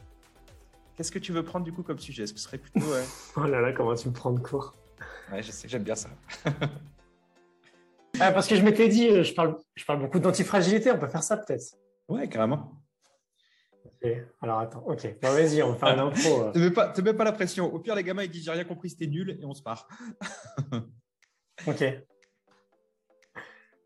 Qu'est-ce 0.96 1.12
que 1.12 1.18
tu 1.18 1.32
veux 1.32 1.44
prendre 1.44 1.66
du 1.66 1.74
coup 1.74 1.82
comme 1.82 1.98
sujet? 1.98 2.22
Est-ce 2.22 2.34
que 2.34 2.40
ce 2.40 2.46
serait 2.46 2.60
plutôt. 2.60 2.86
oh 3.36 3.46
là 3.46 3.62
là, 3.62 3.74
comment 3.74 3.96
tu 3.96 4.10
me 4.10 4.14
prends 4.14 4.32
de 4.32 4.40
court 4.40 4.76
Ouais, 5.32 5.42
je 5.42 5.50
sais, 5.50 5.68
j'aime 5.68 5.82
bien 5.82 5.96
ça. 5.96 6.10
ah, 8.20 8.32
parce 8.32 8.48
que 8.48 8.56
je 8.56 8.62
m'étais 8.62 8.90
dit, 8.90 9.10
euh, 9.10 9.24
je 9.24 9.34
parle, 9.34 9.58
je 9.74 9.86
parle 9.86 10.02
beaucoup 10.02 10.20
d'antifragilité, 10.20 10.92
on 10.92 11.00
peut 11.00 11.08
faire 11.08 11.24
ça 11.24 11.36
peut-être. 11.36 11.80
Ouais, 12.08 12.30
carrément. 12.30 12.80
Alors 14.42 14.60
attends, 14.60 14.84
ok. 14.86 15.16
vas-y, 15.22 15.64
on 15.64 15.72
va 15.72 15.76
faire 15.76 15.94
une 15.94 16.00
info. 16.12 16.44
Euh. 16.44 16.52
te, 16.52 16.60
mets 16.60 16.72
pas, 16.72 16.94
mets 17.02 17.14
pas 17.14 17.24
la 17.24 17.32
pression. 17.32 17.74
Au 17.74 17.80
pire, 17.80 17.96
les 17.96 18.04
gamins, 18.04 18.24
ils 18.24 18.30
disent 18.30 18.44
j'ai 18.44 18.52
rien 18.52 18.66
compris, 18.66 18.90
c'était 18.90 19.08
nul 19.08 19.38
et 19.42 19.46
on 19.46 19.54
se 19.54 19.62
part. 19.62 19.88
ok. 21.68 21.84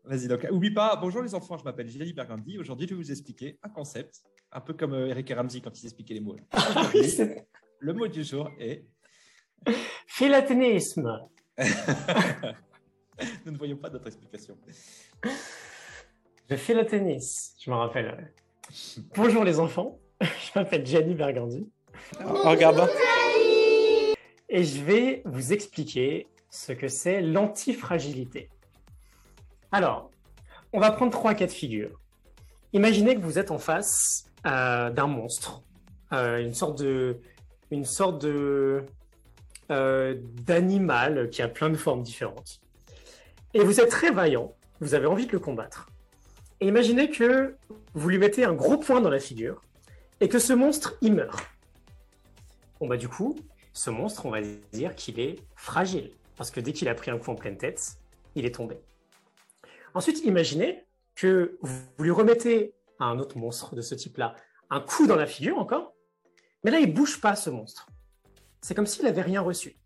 Vas-y, 0.04 0.26
donc, 0.26 0.46
oublie 0.50 0.72
pas. 0.72 0.96
Bonjour 0.96 1.22
les 1.22 1.34
enfants, 1.34 1.56
je 1.56 1.64
m'appelle 1.64 1.86
Gilles 1.88 2.14
Bergandi. 2.14 2.58
Aujourd'hui, 2.58 2.88
je 2.88 2.94
vais 2.94 3.00
vous 3.00 3.10
expliquer 3.10 3.58
un 3.62 3.68
concept 3.68 4.22
un 4.50 4.60
peu 4.60 4.72
comme 4.72 4.94
euh, 4.94 5.08
Eric 5.08 5.30
Ramsey 5.30 5.60
quand 5.60 5.78
ils 5.78 5.84
expliquaient 5.84 6.14
les 6.14 6.20
mots. 6.20 6.36
le 7.80 7.92
mot 7.92 8.08
du 8.08 8.24
jour 8.24 8.50
est 8.58 8.86
philaténisme. 10.06 11.28
Nous 13.44 13.52
ne 13.52 13.58
voyons 13.58 13.76
pas 13.76 13.90
d'autre 13.90 14.06
explication. 14.06 14.56
Je 16.48 16.56
fais 16.56 16.74
le 16.74 16.86
tennis, 16.86 17.54
je 17.60 17.70
me 17.70 17.76
rappelle. 17.76 18.32
Bonjour 19.14 19.44
les 19.44 19.60
enfants, 19.60 19.98
je 20.20 20.50
m'appelle 20.54 20.84
Gianni 20.84 21.14
Bergandi. 21.14 21.68
En 22.24 22.50
regardant. 22.50 22.88
Et 24.48 24.64
je 24.64 24.82
vais 24.82 25.22
vous 25.24 25.52
expliquer 25.52 26.26
ce 26.50 26.72
que 26.72 26.88
c'est 26.88 27.20
l'antifragilité. 27.20 28.48
Alors, 29.70 30.10
on 30.72 30.80
va 30.80 30.90
prendre 30.90 31.12
trois 31.12 31.34
cas 31.34 31.46
de 31.46 31.52
figure. 31.52 32.00
Imaginez 32.72 33.14
que 33.14 33.20
vous 33.20 33.38
êtes 33.38 33.50
en 33.50 33.58
face 33.58 34.24
euh, 34.46 34.90
d'un 34.90 35.06
monstre, 35.06 35.62
euh, 36.12 36.38
une 36.38 36.54
sorte 36.54 36.78
de, 36.78 37.20
une 37.70 37.84
sorte 37.84 38.22
de 38.22 38.84
euh, 39.70 40.16
d'animal 40.44 41.28
qui 41.30 41.42
a 41.42 41.48
plein 41.48 41.70
de 41.70 41.76
formes 41.76 42.02
différentes. 42.02 42.60
Et 43.54 43.60
vous 43.60 43.80
êtes 43.80 43.90
très 43.90 44.10
vaillant, 44.10 44.54
vous 44.80 44.94
avez 44.94 45.06
envie 45.06 45.26
de 45.26 45.32
le 45.32 45.38
combattre. 45.38 45.88
Et 46.60 46.68
imaginez 46.68 47.10
que 47.10 47.56
vous 47.94 48.08
lui 48.08 48.18
mettez 48.18 48.44
un 48.44 48.54
gros 48.54 48.78
point 48.78 49.00
dans 49.00 49.10
la 49.10 49.20
figure 49.20 49.62
et 50.20 50.28
que 50.28 50.38
ce 50.38 50.52
monstre 50.52 50.96
il 51.00 51.14
meurt. 51.14 51.40
Bon 52.80 52.86
bah 52.86 52.96
du 52.96 53.08
coup, 53.08 53.36
ce 53.72 53.90
monstre, 53.90 54.26
on 54.26 54.30
va 54.30 54.40
dire 54.72 54.94
qu'il 54.94 55.20
est 55.20 55.36
fragile 55.54 56.12
parce 56.36 56.50
que 56.50 56.60
dès 56.60 56.72
qu'il 56.72 56.88
a 56.88 56.94
pris 56.94 57.10
un 57.10 57.18
coup 57.18 57.30
en 57.30 57.34
pleine 57.34 57.56
tête, 57.56 57.98
il 58.34 58.44
est 58.46 58.54
tombé. 58.54 58.78
Ensuite, 59.94 60.24
imaginez 60.24 60.84
que 61.14 61.58
vous 61.62 61.82
lui 61.98 62.10
remettez 62.10 62.74
à 63.00 63.06
un 63.06 63.18
autre 63.18 63.38
monstre 63.38 63.74
de 63.74 63.80
ce 63.80 63.94
type-là 63.94 64.36
un 64.70 64.80
coup 64.80 65.06
dans 65.06 65.16
la 65.16 65.26
figure 65.26 65.58
encore, 65.58 65.94
mais 66.64 66.70
là, 66.70 66.80
il 66.80 66.92
bouge 66.92 67.20
pas 67.20 67.36
ce 67.36 67.50
monstre. 67.50 67.88
C'est 68.60 68.74
comme 68.74 68.86
s'il 68.86 69.04
n'avait 69.04 69.22
rien 69.22 69.40
reçu. 69.40 69.76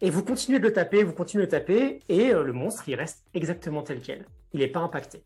Et 0.00 0.10
vous 0.10 0.24
continuez 0.24 0.58
de 0.58 0.64
le 0.64 0.72
taper, 0.72 1.04
vous 1.04 1.12
continuez 1.12 1.46
de 1.46 1.46
le 1.46 1.50
taper, 1.50 2.00
et 2.08 2.32
euh, 2.32 2.42
le 2.42 2.52
monstre, 2.52 2.88
il 2.88 2.94
reste 2.94 3.24
exactement 3.34 3.82
tel 3.82 4.00
quel. 4.00 4.26
Il 4.52 4.60
n'est 4.60 4.68
pas 4.68 4.80
impacté. 4.80 5.22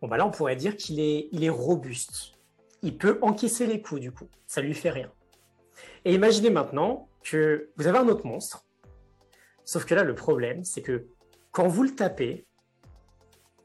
Bon, 0.00 0.08
bah 0.08 0.16
là, 0.16 0.26
on 0.26 0.30
pourrait 0.30 0.56
dire 0.56 0.76
qu'il 0.76 1.00
est, 1.00 1.48
robuste. 1.48 2.34
Il 2.84 2.96
peut 2.96 3.18
encaisser 3.22 3.66
les 3.66 3.82
coups, 3.82 4.00
du 4.00 4.12
coup. 4.12 4.28
Ça 4.46 4.60
lui 4.60 4.74
fait 4.74 4.90
rien. 4.90 5.10
Et 6.04 6.14
imaginez 6.14 6.50
maintenant 6.50 7.08
que 7.22 7.70
vous 7.76 7.86
avez 7.88 7.98
un 7.98 8.06
autre 8.06 8.26
monstre. 8.26 8.64
Sauf 9.64 9.86
que 9.86 9.94
là, 9.94 10.04
le 10.04 10.14
problème, 10.14 10.62
c'est 10.64 10.82
que 10.82 11.06
quand 11.50 11.66
vous 11.66 11.82
le 11.82 11.94
tapez, 11.94 12.46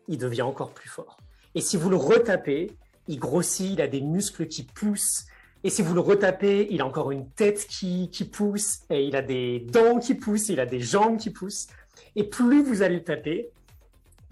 il 0.08 0.18
devient 0.18 0.42
encore 0.42 0.74
plus 0.74 0.90
fort. 0.90 1.18
Et 1.54 1.62
si 1.62 1.76
vous 1.76 1.90
le 1.90 1.98
retapez, 1.98 2.72
il 3.08 3.20
grossit, 3.20 3.74
il 3.74 3.82
a 3.82 3.88
des 3.88 4.02
muscles 4.02 4.48
qui 4.48 4.64
poussent. 4.64 5.26
Et 5.64 5.70
si 5.70 5.82
vous 5.82 5.94
le 5.94 6.00
retapez, 6.00 6.68
il 6.72 6.82
a 6.82 6.86
encore 6.86 7.12
une 7.12 7.30
tête 7.30 7.68
qui, 7.68 8.10
qui 8.10 8.24
pousse, 8.24 8.84
et 8.90 9.04
il 9.04 9.16
a 9.18 9.22
des 9.22 9.60
dents 9.60 10.00
qui 10.00 10.16
poussent, 10.16 10.48
il 10.48 10.62
a 10.62 10.66
des 10.66 10.80
jambes 10.80 11.18
qui 11.18 11.32
poussent. 11.32 11.68
Et 12.16 12.24
plus 12.24 12.64
vous 12.64 12.82
allez 12.82 12.96
le 12.96 13.04
taper, 13.04 13.52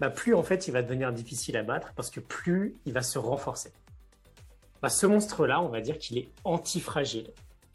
bah 0.00 0.08
plus 0.08 0.34
en 0.34 0.42
fait 0.42 0.68
il 0.68 0.70
va 0.70 0.82
devenir 0.82 1.12
difficile 1.12 1.56
à 1.56 1.62
battre 1.62 1.92
parce 1.94 2.10
que 2.10 2.20
plus 2.20 2.76
il 2.86 2.92
va 2.92 3.02
se 3.02 3.18
renforcer. 3.18 3.72
Bah, 4.82 4.88
ce 4.88 5.06
monstre-là, 5.06 5.60
on 5.60 5.68
va 5.68 5.80
dire 5.80 5.98
qu'il 5.98 6.18
est 6.18 6.28
antifragile. 6.44 7.32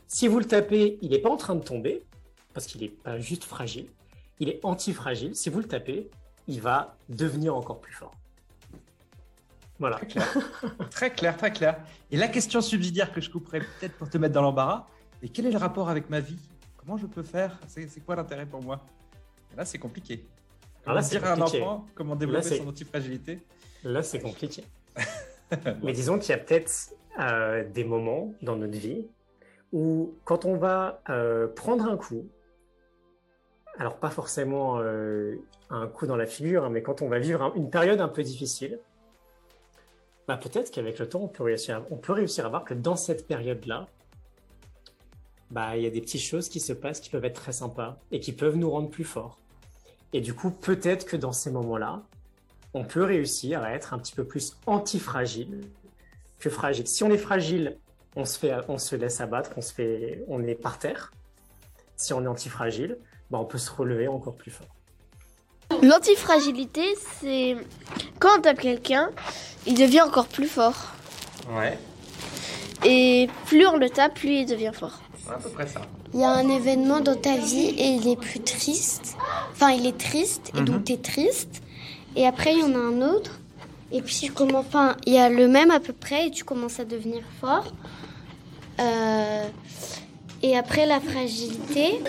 Si 0.08 0.28
vous 0.28 0.40
le 0.40 0.46
tapez, 0.46 0.98
il 1.02 1.12
n'est 1.12 1.20
pas 1.20 1.30
en 1.30 1.38
train 1.38 1.56
de 1.56 1.64
tomber, 1.64 2.04
parce 2.54 2.66
qu'il 2.66 2.82
n'est 2.82 2.90
pas 2.90 3.20
juste 3.20 3.44
fragile, 3.44 3.88
il 4.40 4.50
est 4.50 4.60
antifragile. 4.64 5.36
Si 5.36 5.50
vous 5.50 5.60
le 5.60 5.68
tapez, 5.68 6.10
il 6.48 6.62
va 6.62 6.96
devenir 7.10 7.56
encore 7.56 7.82
plus 7.82 7.94
fort. 7.94 8.14
Voilà. 9.80 9.98
Très 9.98 10.08
clair. 10.08 10.34
très 11.38 11.52
clair, 11.52 11.80
Et 12.12 12.18
la 12.18 12.28
question 12.28 12.62
subsidiaire 12.62 13.12
que 13.12 13.22
je 13.22 13.30
couperais 13.30 13.60
peut-être 13.60 13.98
pour 13.98 14.10
te 14.10 14.18
mettre 14.18 14.34
dans 14.34 14.42
l'embarras, 14.42 14.88
et 15.22 15.30
quel 15.30 15.46
est 15.48 15.52
le 15.52 15.58
rapport 15.58 15.90
avec 15.90 16.10
ma 16.10 16.20
vie? 16.20 16.40
Comment 16.78 16.98
je 16.98 17.08
peux 17.08 17.24
faire? 17.24 17.60
C'est 17.68 18.04
quoi 18.06 18.16
l'intérêt 18.16 18.46
pour 18.46 18.62
moi? 18.62 18.86
Là, 19.58 19.66
c'est 19.66 19.78
compliqué. 19.78 20.26
Alors 20.86 20.96
là, 20.96 21.02
dire 21.02 21.26
à 21.26 21.34
un 21.34 21.42
enfant 21.42 21.86
comment 21.96 22.16
développer 22.16 22.58
son 22.58 22.68
antifragilité? 22.68 23.40
Là, 23.84 24.04
c'est 24.04 24.20
compliqué. 24.20 24.64
Mais 25.84 25.94
disons 25.94 26.20
qu'il 26.20 26.30
y 26.32 26.34
a 26.34 26.38
peut-être 26.38 26.94
euh, 27.20 27.64
des 27.70 27.84
moments 27.84 28.34
dans 28.42 28.56
notre 28.56 28.78
vie 28.78 29.08
où, 29.72 30.14
quand 30.24 30.46
on 30.46 30.56
va 30.56 31.02
euh, 31.10 31.48
prendre 31.48 31.86
un 31.86 31.98
coup, 31.98 32.28
alors 33.78 33.98
pas 33.98 34.10
forcément 34.12 34.80
un 35.72 35.88
coup 35.88 36.06
dans 36.06 36.16
la 36.16 36.28
figure, 36.28 36.66
hein, 36.66 36.70
mais 36.70 36.84
quand 36.84 37.02
on 37.02 37.08
va 37.10 37.18
vivre 37.18 37.52
une 37.56 37.72
période 37.72 38.02
un 38.02 38.08
peu 38.08 38.22
difficile, 38.22 38.80
bah 40.28 40.38
peut-être 40.38 40.72
qu'avec 40.72 41.00
le 41.00 41.10
temps, 41.10 41.22
on 41.22 41.28
peut, 41.28 41.44
réussir 41.44 41.78
à, 41.78 41.86
on 41.90 41.98
peut 41.98 42.14
réussir 42.14 42.46
à 42.46 42.50
voir 42.50 42.64
que 42.64 42.74
dans 42.74 42.96
cette 42.96 43.28
période-là, 43.28 43.88
bah, 45.52 45.78
il 45.78 45.84
y 45.84 45.86
a 45.86 45.90
des 45.90 46.02
petites 46.02 46.22
choses 46.22 46.50
qui 46.50 46.60
se 46.60 46.74
passent 46.74 47.00
qui 47.00 47.10
peuvent 47.10 47.26
être 47.26 47.36
très 47.36 47.52
sympas 47.52 48.00
et 48.12 48.20
qui 48.20 48.32
peuvent 48.32 48.56
nous 48.56 48.72
rendre 48.72 48.90
plus 48.90 49.04
forts. 49.04 49.40
Et 50.14 50.22
du 50.22 50.34
coup, 50.34 50.50
peut-être 50.50 51.06
que 51.06 51.18
dans 51.18 51.32
ces 51.32 51.52
moments-là, 51.52 52.04
on 52.74 52.84
peut 52.84 53.04
réussir 53.04 53.64
à 53.64 53.72
être 53.72 53.94
un 53.94 54.00
petit 54.00 54.14
peu 54.14 54.24
plus 54.24 54.58
antifragile 54.66 55.62
que 56.40 56.50
fragile. 56.50 56.88
Si 56.88 57.04
on 57.04 57.10
est 57.10 57.18
fragile, 57.18 57.78
on 58.16 58.26
se, 58.26 58.38
fait, 58.38 58.54
on 58.68 58.78
se 58.78 58.96
laisse 58.96 59.22
abattre, 59.22 59.52
on, 59.58 59.62
se 59.62 59.74
fait, 59.74 60.24
on 60.28 60.44
est 60.44 60.56
par 60.56 60.80
terre. 60.80 61.12
Si 61.96 62.14
on 62.14 62.24
est 62.24 62.28
antifragile, 62.28 62.98
bah, 63.32 63.40
on 63.40 63.46
peut 63.46 63.58
se 63.58 63.72
relever 63.72 64.08
encore 64.08 64.36
plus 64.36 64.52
fort. 64.52 64.68
L'antifragilité, 65.82 66.84
c'est 67.20 67.56
quand 68.20 68.38
on 68.38 68.42
tape 68.42 68.60
quelqu'un, 68.60 69.10
il 69.66 69.76
devient 69.76 70.02
encore 70.02 70.28
plus 70.28 70.48
fort. 70.48 70.94
Ouais. 71.50 71.80
Et 72.86 73.30
plus 73.46 73.66
on 73.66 73.78
le 73.78 73.90
tape, 73.90 74.16
plus 74.16 74.42
il 74.42 74.46
devient 74.46 74.72
fort. 74.74 75.02
à 75.30 75.38
peu 75.38 75.50
près 75.50 75.68
ça. 75.68 75.82
Il 76.14 76.20
y 76.20 76.24
a 76.24 76.30
un 76.30 76.48
événement 76.48 77.00
dans 77.00 77.16
ta 77.16 77.38
vie 77.38 77.70
et 77.78 77.88
il 77.88 78.08
est 78.08 78.20
plus 78.20 78.42
triste. 78.42 79.16
Enfin, 79.52 79.72
il 79.72 79.88
est 79.88 79.98
triste 79.98 80.52
et 80.56 80.62
donc 80.62 80.76
mhm. 80.76 80.84
tu 80.84 80.94
es 80.94 80.98
triste. 80.98 81.63
Et 82.16 82.28
après, 82.28 82.54
il 82.54 82.60
y 82.60 82.64
en 82.64 82.76
a 82.76 82.80
un 82.80 83.02
autre. 83.02 83.40
Et 83.92 84.02
puis, 84.02 84.16
tu 84.16 84.32
commences, 84.32 84.66
enfin, 84.68 84.96
il 85.06 85.14
y 85.14 85.18
a 85.18 85.30
le 85.30 85.48
même 85.48 85.72
à 85.72 85.80
peu 85.80 85.94
près 85.94 86.28
et 86.28 86.32
tu 86.32 86.44
commences 86.44 86.80
à 86.80 86.86
devenir 86.86 87.22
fort. 87.40 87.72
Euh, 88.80 89.48
et 90.42 90.58
après, 90.58 90.86
la 90.86 91.00
fragilité, 91.00 92.00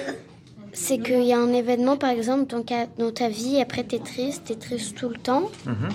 c'est 0.73 0.99
qu'il 0.99 1.25
y 1.25 1.33
a 1.33 1.39
un 1.39 1.53
événement, 1.53 1.97
par 1.97 2.11
exemple, 2.11 2.47
dans, 2.47 2.65
dans 2.99 3.13
ta 3.13 3.29
vie, 3.29 3.61
après, 3.61 3.85
tu 3.85 3.97
es 3.97 3.99
triste, 3.99 4.45
tu 4.47 4.53
es 4.53 4.57
triste 4.57 4.97
tout 4.97 5.09
le 5.09 5.17
temps. 5.17 5.51
Mhm. 5.67 5.89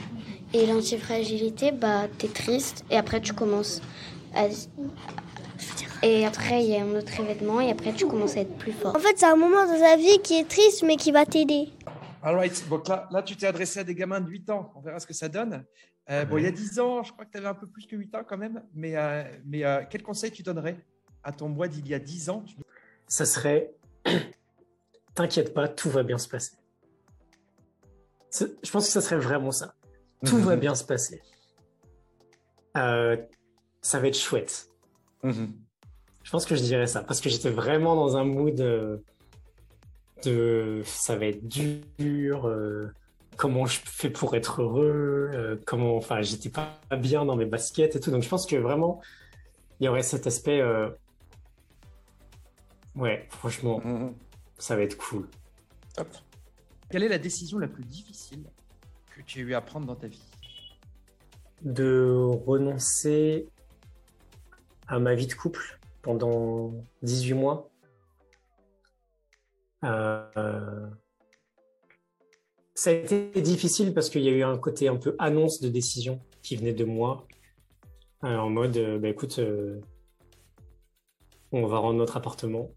Et 0.53 0.65
l'antifragilité, 0.65 1.71
bah, 1.71 2.07
tu 2.17 2.25
es 2.25 2.29
triste 2.29 2.83
et 2.89 2.97
après, 2.97 3.21
tu 3.21 3.33
commences 3.33 3.81
à. 4.35 4.45
Et 6.01 6.25
après, 6.25 6.63
il 6.63 6.69
y 6.69 6.77
a 6.77 6.83
un 6.83 6.95
autre 6.95 7.19
événement 7.19 7.59
et 7.59 7.69
après, 7.69 7.91
tu 7.91 8.07
commences 8.07 8.37
à 8.37 8.41
être 8.41 8.57
plus 8.57 8.71
fort. 8.71 8.95
En 8.95 8.99
fait, 8.99 9.15
c'est 9.17 9.25
un 9.25 9.35
moment 9.35 9.65
dans 9.65 9.79
ta 9.79 9.97
vie 9.97 10.19
qui 10.23 10.39
est 10.39 10.47
triste 10.47 10.83
mais 10.87 10.95
qui 10.95 11.11
va 11.11 11.25
t'aider. 11.25 11.67
Alright, 12.21 12.67
donc 12.67 12.87
là, 12.87 13.07
là 13.11 13.23
tu 13.23 13.35
t'es 13.35 13.47
adressé 13.47 13.79
à 13.79 13.83
des 13.83 13.95
gamins 13.95 14.19
de 14.19 14.29
8 14.29 14.49
ans. 14.49 14.71
On 14.75 14.81
verra 14.81 14.99
ce 14.99 15.07
que 15.07 15.13
ça 15.13 15.29
donne. 15.29 15.63
Euh, 16.09 16.25
bon, 16.25 16.37
il 16.37 16.43
y 16.43 16.47
a 16.47 16.51
10 16.51 16.79
ans, 16.79 17.03
je 17.03 17.13
crois 17.13 17.25
que 17.25 17.31
tu 17.31 17.37
avais 17.37 17.47
un 17.47 17.53
peu 17.53 17.67
plus 17.67 17.85
que 17.85 17.95
8 17.95 18.15
ans 18.15 18.23
quand 18.27 18.37
même. 18.37 18.63
Mais, 18.73 18.97
euh, 18.97 19.23
mais 19.45 19.63
euh, 19.63 19.83
quel 19.89 20.03
conseil 20.03 20.31
tu 20.31 20.43
donnerais 20.43 20.83
à 21.23 21.31
ton 21.31 21.49
moi 21.49 21.67
d'il 21.67 21.87
y 21.87 21.93
a 21.93 21.99
10 21.99 22.29
ans? 22.29 22.43
Ça 23.07 23.25
serait 23.25 23.73
T'inquiète 25.13 25.53
pas, 25.53 25.67
tout 25.67 25.89
va 25.89 26.03
bien 26.03 26.17
se 26.17 26.27
passer. 26.27 26.53
Je 28.31 28.71
pense 28.71 28.85
que 28.85 28.91
ça 28.91 29.01
serait 29.01 29.17
vraiment 29.17 29.51
ça. 29.51 29.73
Tout 30.25 30.37
va 30.37 30.55
mhm. 30.55 30.61
bien 30.61 30.75
se 30.75 30.83
passer. 30.83 31.21
ça 32.73 33.99
va 33.99 34.07
être 34.07 34.17
chouette. 34.17 34.69
Mhm. 35.23 35.53
Je 36.23 36.31
pense 36.31 36.45
que 36.45 36.55
je 36.55 36.61
dirais 36.61 36.87
ça 36.87 37.03
parce 37.03 37.21
que 37.21 37.29
j'étais 37.29 37.49
vraiment 37.49 37.95
dans 37.95 38.17
un 38.17 38.23
mood 38.23 38.61
de 40.23 40.81
ça 40.85 41.15
va 41.15 41.25
être 41.25 41.47
dur, 41.47 42.47
euh, 42.47 42.91
comment 43.37 43.65
je 43.65 43.79
fais 43.85 44.09
pour 44.09 44.35
être 44.35 44.61
heureux, 44.61 45.31
euh, 45.33 45.55
comment, 45.65 45.95
enfin, 45.95 46.21
j'étais 46.21 46.49
pas 46.49 46.79
bien 46.97 47.25
dans 47.25 47.35
mes 47.35 47.45
baskets 47.45 47.95
et 47.95 47.99
tout. 47.99 48.11
Donc 48.11 48.23
je 48.23 48.29
pense 48.29 48.45
que 48.45 48.55
vraiment, 48.55 49.01
il 49.79 49.85
y 49.85 49.87
aurait 49.87 50.03
cet 50.03 50.27
aspect, 50.27 50.59
euh, 50.59 50.89
ouais, 52.95 53.27
franchement, 53.29 53.79
mm-hmm. 53.79 54.11
ça 54.57 54.75
va 54.75 54.81
être 54.81 54.97
cool. 54.97 55.27
Top. 55.95 56.07
Quelle 56.89 57.03
est 57.03 57.09
la 57.09 57.19
décision 57.19 57.59
la 57.59 57.67
plus 57.67 57.85
difficile 57.85 58.43
que 59.15 59.21
tu 59.21 59.39
as 59.39 59.43
eu 59.43 59.53
à 59.53 59.61
prendre 59.61 59.85
dans 59.85 59.95
ta 59.95 60.07
vie? 60.07 60.23
De 61.61 62.13
renoncer 62.45 63.47
à 64.87 64.99
ma 64.99 65.13
vie 65.13 65.27
de 65.27 65.33
couple 65.33 65.79
pendant 66.01 66.73
18 67.03 67.33
mois? 67.33 67.69
Euh, 69.83 70.87
ça 72.75 72.89
a 72.89 72.93
été 72.93 73.41
difficile 73.41 73.93
parce 73.93 74.09
qu'il 74.09 74.23
y 74.23 74.29
a 74.29 74.31
eu 74.31 74.43
un 74.43 74.57
côté 74.57 74.87
un 74.87 74.95
peu 74.95 75.15
annonce 75.19 75.61
de 75.61 75.69
décision 75.69 76.19
qui 76.41 76.55
venait 76.55 76.73
de 76.73 76.85
moi, 76.85 77.27
euh, 78.23 78.35
en 78.37 78.49
mode, 78.49 78.77
euh, 78.77 78.99
bah, 78.99 79.09
écoute, 79.09 79.39
on 81.51 81.65
va 81.65 81.77
rendre 81.77 81.97
notre 81.97 82.17
appartement 82.17 82.71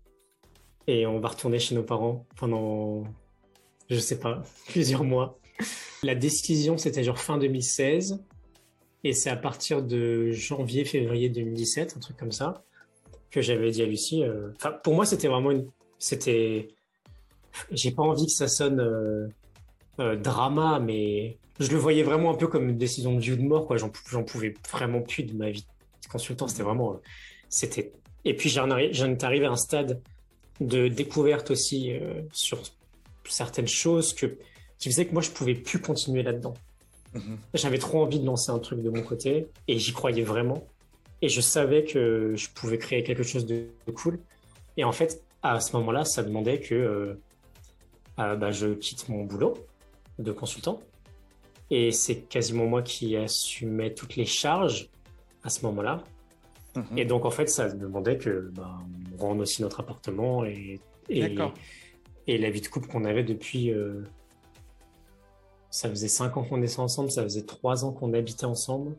et 0.86 1.06
on 1.06 1.20
va 1.20 1.28
retourner 1.28 1.58
chez 1.58 1.74
nos 1.74 1.82
parents 1.82 2.26
pendant, 2.36 3.04
je 3.88 3.98
sais 3.98 4.18
pas, 4.18 4.42
plusieurs 4.68 5.04
mois. 5.04 5.38
La 6.02 6.14
décision, 6.14 6.78
c'était 6.78 7.04
genre 7.04 7.18
fin 7.18 7.38
2016 7.38 8.24
et 9.04 9.12
c'est 9.12 9.30
à 9.30 9.36
partir 9.36 9.82
de 9.82 10.30
janvier, 10.30 10.84
février 10.84 11.28
2017, 11.28 11.94
un 11.96 12.00
truc 12.00 12.16
comme 12.16 12.32
ça, 12.32 12.64
que 13.30 13.40
j'avais 13.40 13.70
dit 13.70 13.82
à 13.82 13.86
Lucie. 13.86 14.24
Pour 14.82 14.94
moi, 14.94 15.06
c'était 15.06 15.28
vraiment 15.28 15.50
une, 15.50 15.68
c'était 15.98 16.68
j'ai 17.70 17.90
pas 17.90 18.02
envie 18.02 18.26
que 18.26 18.32
ça 18.32 18.48
sonne 18.48 18.80
euh, 18.80 19.28
euh, 20.00 20.16
drama, 20.16 20.80
mais 20.80 21.36
je 21.60 21.70
le 21.70 21.76
voyais 21.76 22.02
vraiment 22.02 22.30
un 22.30 22.34
peu 22.34 22.46
comme 22.46 22.68
une 22.68 22.78
décision 22.78 23.14
de 23.14 23.20
vie 23.20 23.32
ou 23.32 23.36
de 23.36 23.42
mort. 23.42 23.66
Quoi. 23.66 23.76
J'en, 23.76 23.90
pouvais 24.22 24.54
vraiment 24.70 25.00
plus 25.00 25.22
de 25.22 25.34
ma 25.34 25.50
vie 25.50 25.66
de 26.02 26.08
consultant. 26.08 26.48
C'était 26.48 26.62
vraiment. 26.62 27.00
c'était... 27.48 27.92
Et 28.24 28.34
puis 28.34 28.48
j'en, 28.48 28.76
étais 28.76 29.24
arrivé 29.24 29.46
à 29.46 29.50
un 29.50 29.56
stade 29.56 30.00
de 30.60 30.88
découverte 30.88 31.50
aussi 31.50 31.92
euh, 31.92 32.22
sur 32.32 32.62
certaines 33.28 33.68
choses 33.68 34.14
que, 34.14 34.38
qui 34.78 34.90
faisait 34.90 35.06
que 35.06 35.12
moi 35.12 35.22
je 35.22 35.30
pouvais 35.30 35.54
plus 35.54 35.80
continuer 35.80 36.22
là-dedans. 36.22 36.54
Mm-hmm. 37.14 37.36
J'avais 37.54 37.78
trop 37.78 38.02
envie 38.02 38.20
de 38.20 38.26
lancer 38.26 38.50
un 38.50 38.58
truc 38.58 38.80
de 38.80 38.90
mon 38.90 39.02
côté 39.02 39.48
et 39.68 39.78
j'y 39.78 39.92
croyais 39.92 40.22
vraiment. 40.22 40.66
Et 41.20 41.28
je 41.28 41.40
savais 41.40 41.84
que 41.84 42.34
je 42.34 42.48
pouvais 42.48 42.78
créer 42.78 43.02
quelque 43.02 43.22
chose 43.22 43.46
de, 43.46 43.66
cool. 43.94 44.18
Et 44.76 44.84
en 44.84 44.92
fait, 44.92 45.22
à 45.42 45.60
ce 45.60 45.76
moment-là, 45.76 46.04
ça 46.04 46.22
demandait 46.22 46.60
que 46.60 47.16
euh, 48.18 48.36
bah, 48.36 48.50
je 48.50 48.68
quitte 48.74 49.08
mon 49.08 49.24
boulot 49.24 49.54
de 50.18 50.32
consultant. 50.32 50.80
Et 51.70 51.90
c'est 51.90 52.22
quasiment 52.22 52.66
moi 52.66 52.82
qui 52.82 53.16
assumais 53.16 53.94
toutes 53.94 54.16
les 54.16 54.26
charges 54.26 54.90
à 55.42 55.48
ce 55.50 55.64
moment-là. 55.66 56.04
Mhm. 56.76 56.98
Et 56.98 57.04
donc, 57.04 57.24
en 57.24 57.30
fait, 57.30 57.48
ça 57.48 57.68
demandait 57.68 58.18
que 58.18 58.50
bah, 58.54 58.78
on 59.18 59.22
rende 59.22 59.40
aussi 59.40 59.62
notre 59.62 59.80
appartement 59.80 60.44
et, 60.44 60.80
et, 61.08 61.36
et 62.26 62.38
la 62.38 62.50
vie 62.50 62.60
de 62.60 62.68
couple 62.68 62.88
qu'on 62.88 63.04
avait 63.04 63.24
depuis. 63.24 63.70
Euh, 63.72 64.02
ça 65.70 65.88
faisait 65.88 66.08
cinq 66.08 66.36
ans 66.36 66.44
qu'on 66.44 66.62
était 66.62 66.80
ensemble, 66.80 67.10
ça 67.10 67.22
faisait 67.22 67.46
trois 67.46 67.86
ans 67.86 67.92
qu'on 67.92 68.12
habitait 68.12 68.44
ensemble. 68.44 68.94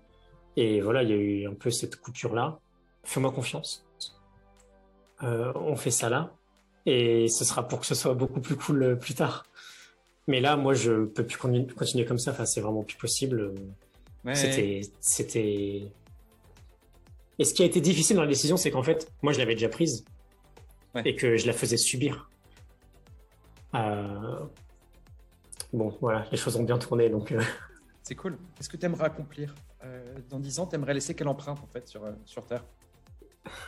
Et 0.55 0.81
voilà, 0.81 1.03
il 1.03 1.09
y 1.09 1.13
a 1.13 1.15
eu 1.15 1.47
un 1.47 1.53
peu 1.53 1.69
cette 1.69 1.97
coupure-là. 1.97 2.59
Fais-moi 3.03 3.31
confiance. 3.31 3.85
Euh, 5.21 5.53
on 5.55 5.75
fait 5.75 5.91
ça 5.91 6.09
là. 6.09 6.33
Et 6.85 7.27
ce 7.29 7.45
sera 7.45 7.67
pour 7.67 7.79
que 7.79 7.85
ce 7.85 7.95
soit 7.95 8.13
beaucoup 8.13 8.41
plus 8.41 8.55
cool 8.55 8.83
euh, 8.83 8.95
plus 8.95 9.13
tard. 9.13 9.45
Mais 10.27 10.41
là, 10.41 10.55
moi, 10.55 10.73
je 10.73 11.05
peux 11.05 11.25
plus 11.25 11.37
continuer 11.37 12.05
comme 12.05 12.17
ça. 12.17 12.31
Enfin, 12.31 12.45
c'est 12.45 12.61
vraiment 12.61 12.83
plus 12.83 12.97
possible. 12.97 13.53
c'était, 14.33 14.81
c'était. 14.99 15.91
Et 17.39 17.45
ce 17.45 17.53
qui 17.53 17.63
a 17.63 17.65
été 17.65 17.81
difficile 17.81 18.15
dans 18.15 18.21
la 18.21 18.27
décision, 18.27 18.57
c'est 18.57 18.71
qu'en 18.71 18.83
fait, 18.83 19.11
moi, 19.21 19.33
je 19.33 19.39
l'avais 19.39 19.55
déjà 19.55 19.69
prise 19.69 20.05
et 21.03 21.15
que 21.15 21.35
je 21.35 21.47
la 21.47 21.53
faisais 21.53 21.77
subir. 21.77 22.29
Euh, 23.75 24.39
bon, 25.73 25.97
voilà, 25.99 26.25
les 26.31 26.37
choses 26.37 26.55
ont 26.55 26.63
bien 26.63 26.77
tourné, 26.77 27.09
donc. 27.09 27.31
Euh. 27.31 27.41
C'est 28.03 28.15
cool. 28.15 28.37
Qu'est-ce 28.55 28.69
que 28.69 28.77
tu 28.77 28.85
aimerais 28.85 29.05
accomplir 29.05 29.55
dans 30.29 30.39
10 30.39 30.59
ans 30.59 30.67
Tu 30.67 30.75
aimerais 30.75 30.93
laisser 30.93 31.13
quelle 31.13 31.27
empreinte 31.27 31.59
en 31.61 31.67
fait 31.67 31.87
sur, 31.87 32.01
sur 32.25 32.45
Terre? 32.45 32.63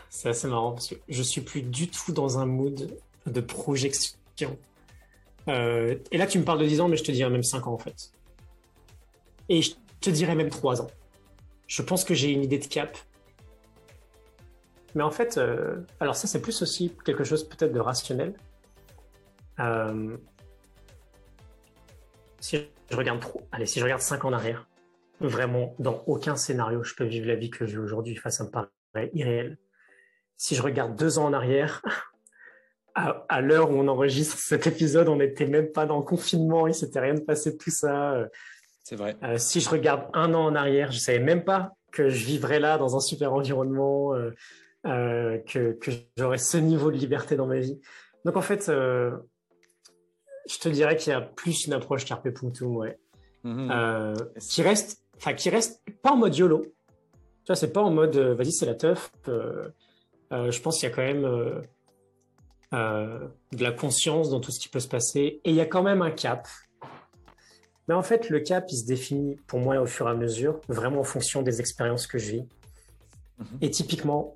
C'est 0.10 0.30
assez 0.30 0.48
marrant 0.48 0.72
parce 0.72 0.88
que 0.88 0.96
je 1.08 1.22
suis 1.22 1.42
plus 1.42 1.62
du 1.62 1.90
tout 1.90 2.12
dans 2.12 2.40
un 2.40 2.46
mood 2.46 2.98
de 3.26 3.42
projection. 3.42 4.58
Euh, 5.48 5.96
et 6.12 6.18
là, 6.18 6.28
tu 6.28 6.40
me 6.40 6.44
parles 6.44 6.60
de 6.60 6.66
10 6.66 6.82
ans, 6.82 6.88
mais 6.88 6.98
je 6.98 7.04
te 7.04 7.12
dirais 7.12 7.30
même 7.30 7.44
5 7.44 7.68
ans 7.68 7.74
en 7.74 7.78
fait. 7.78 8.12
Et 9.50 9.62
je 9.62 9.74
te 10.02 10.10
dirais 10.10 10.36
même 10.36 10.50
3 10.50 10.82
ans. 10.82 10.88
Je 11.68 11.82
pense 11.82 12.04
que 12.04 12.14
j'ai 12.14 12.32
une 12.32 12.44
idée 12.44 12.60
de 12.60 12.66
cap. 12.66 12.98
Mais 14.96 15.04
en 15.04 15.12
fait, 15.12 15.38
euh, 15.38 15.82
alors 16.00 16.16
ça, 16.16 16.28
c'est 16.28 16.42
plus 16.42 16.62
aussi 16.62 16.96
quelque 17.04 17.24
chose 17.24 17.48
peut-être 17.48 17.74
de 17.74 17.80
rationnel. 17.80 18.34
Euh, 19.60 20.18
si 22.40 22.60
je 22.90 22.96
regarde 22.96 23.20
trop, 23.20 23.42
allez, 23.52 23.66
si 23.66 23.80
je 23.80 23.84
regarde 23.84 24.02
5 24.02 24.26
ans 24.26 24.30
en 24.30 24.34
arrière, 24.34 24.68
vraiment, 25.20 25.76
dans 25.80 26.04
aucun 26.08 26.36
scénario, 26.36 26.84
je 26.84 26.94
peux 26.96 27.06
vivre 27.06 27.28
la 27.28 27.36
vie 27.36 27.50
que 27.50 27.64
vis 27.64 27.78
aujourd'hui. 27.78 28.16
Enfin, 28.18 28.30
ça 28.30 28.46
me 28.46 28.50
paraît 28.50 29.10
irréel 29.14 29.58
si 30.38 30.56
je 30.56 30.62
regarde 30.62 30.96
deux 30.96 31.20
ans 31.20 31.26
en 31.26 31.34
arrière, 31.34 31.82
à, 32.96 33.42
l'heure 33.42 33.72
où 33.72 33.74
on 33.74 33.88
enregistre 33.88 34.38
cet 34.38 34.68
épisode, 34.68 35.10
on 35.10 35.18
n'était 35.18 35.48
même 35.48 35.72
pas 35.72 35.86
dans 35.86 35.98
le 35.98 36.04
confinement, 36.04 36.68
il 36.68 36.74
s'était 36.74 37.00
rien 37.00 37.16
passé 37.18 37.52
de 37.52 37.58
tout 37.58 37.72
ça. 37.72 38.16
C'est 38.84 38.96
vrai. 38.96 39.18
Euh, 39.24 39.38
si 39.38 39.60
je 39.60 39.70
regarde 39.70 40.08
un 40.14 40.34
an 40.34 40.46
en 40.46 40.56
arrière, 40.56 40.92
je 40.92 41.00
savais 41.00 41.20
même 41.20 41.44
pas 41.44 41.72
que 41.92 42.10
je 42.10 42.26
vivrais 42.26 42.60
là 42.60 42.78
dans 42.78 42.96
un 42.96 43.00
super 43.00 43.34
environnement, 43.34 44.14
euh, 44.14 44.32
euh, 44.86 45.40
que, 45.40 45.74
que 45.74 45.92
j'aurais 46.16 46.38
ce 46.38 46.58
niveau 46.58 46.92
de 46.92 46.98
liberté 46.98 47.36
dans 47.36 47.48
ma 47.48 47.60
vie. 47.60 47.80
Donc 48.24 48.38
en 48.38 48.42
fait, 48.42 48.68
je 48.68 49.20
te 50.60 50.70
dirais 50.70 50.96
qu'il 50.96 51.12
y 51.12 51.16
a 51.16 51.22
plus 51.22 51.66
une 51.66 51.74
approche 51.74 52.06
carpe 52.06 52.30
punctum, 52.30 52.78
ouais. 52.78 52.98
Euh, 53.46 54.16
qui 54.40 54.64
reste, 54.64 55.04
enfin, 55.18 55.34
qui 55.34 55.50
reste 55.50 55.82
pas 56.02 56.12
en 56.12 56.18
mode 56.18 56.36
YOLO. 56.36 56.64
Tu 56.64 57.48
vois, 57.48 57.56
c'est 57.56 57.72
pas 57.72 57.82
en 57.82 57.92
mode 57.92 58.16
euh, 58.16 58.34
vas-y, 58.34 58.52
c'est 58.52 58.66
la 58.66 58.74
teuf. 58.74 59.12
Euh, 59.28 59.70
euh, 60.32 60.52
je 60.52 60.62
pense 60.62 60.80
qu'il 60.80 60.90
y 60.90 60.92
a 60.92 60.96
quand 60.96 61.04
même 61.04 61.26
euh, 61.26 61.62
euh, 62.74 63.28
de 63.54 63.64
la 63.64 63.72
conscience 63.72 64.30
dans 64.30 64.40
tout 64.40 64.52
ce 64.52 64.60
qui 64.60 64.70
peut 64.70 64.80
se 64.80 64.88
passer. 64.88 65.40
Et 65.44 65.52
il 65.52 65.56
y 65.56 65.62
a 65.62 65.66
quand 65.66 65.84
même 65.84 66.02
un 66.02 66.12
cap. 66.12 66.48
Mais 67.88 67.94
en 67.94 68.02
fait, 68.02 68.30
le 68.30 68.40
cap, 68.40 68.66
il 68.70 68.78
se 68.78 68.86
définit 68.86 69.38
pour 69.48 69.60
moi 69.60 69.80
au 69.80 69.86
fur 69.86 70.08
et 70.08 70.12
à 70.12 70.16
mesure, 70.16 70.60
vraiment 70.68 71.02
en 71.02 71.04
fonction 71.04 71.42
des 71.42 71.60
expériences 71.60 72.08
que 72.08 72.18
je 72.18 72.32
vis. 72.32 72.48
Mhm. 73.38 73.46
Et 73.62 73.70
typiquement, 73.70 74.36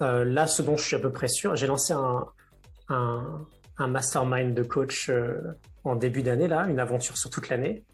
euh, 0.00 0.24
là, 0.24 0.46
ce 0.46 0.62
dont 0.62 0.76
je 0.76 0.84
suis 0.84 0.96
à 0.96 1.00
peu 1.00 1.10
près 1.10 1.28
sûr, 1.28 1.56
j'ai 1.56 1.66
lancé 1.66 1.92
un, 1.92 2.26
un, 2.88 3.46
un 3.78 3.86
mastermind 3.88 4.54
de 4.54 4.62
coach 4.62 5.10
euh, 5.10 5.38
en 5.84 5.96
début 5.96 6.22
d'année, 6.22 6.48
là, 6.48 6.66
une 6.68 6.78
aventure 6.78 7.16
sur 7.16 7.30
toute 7.30 7.48
l'année. 7.48 7.84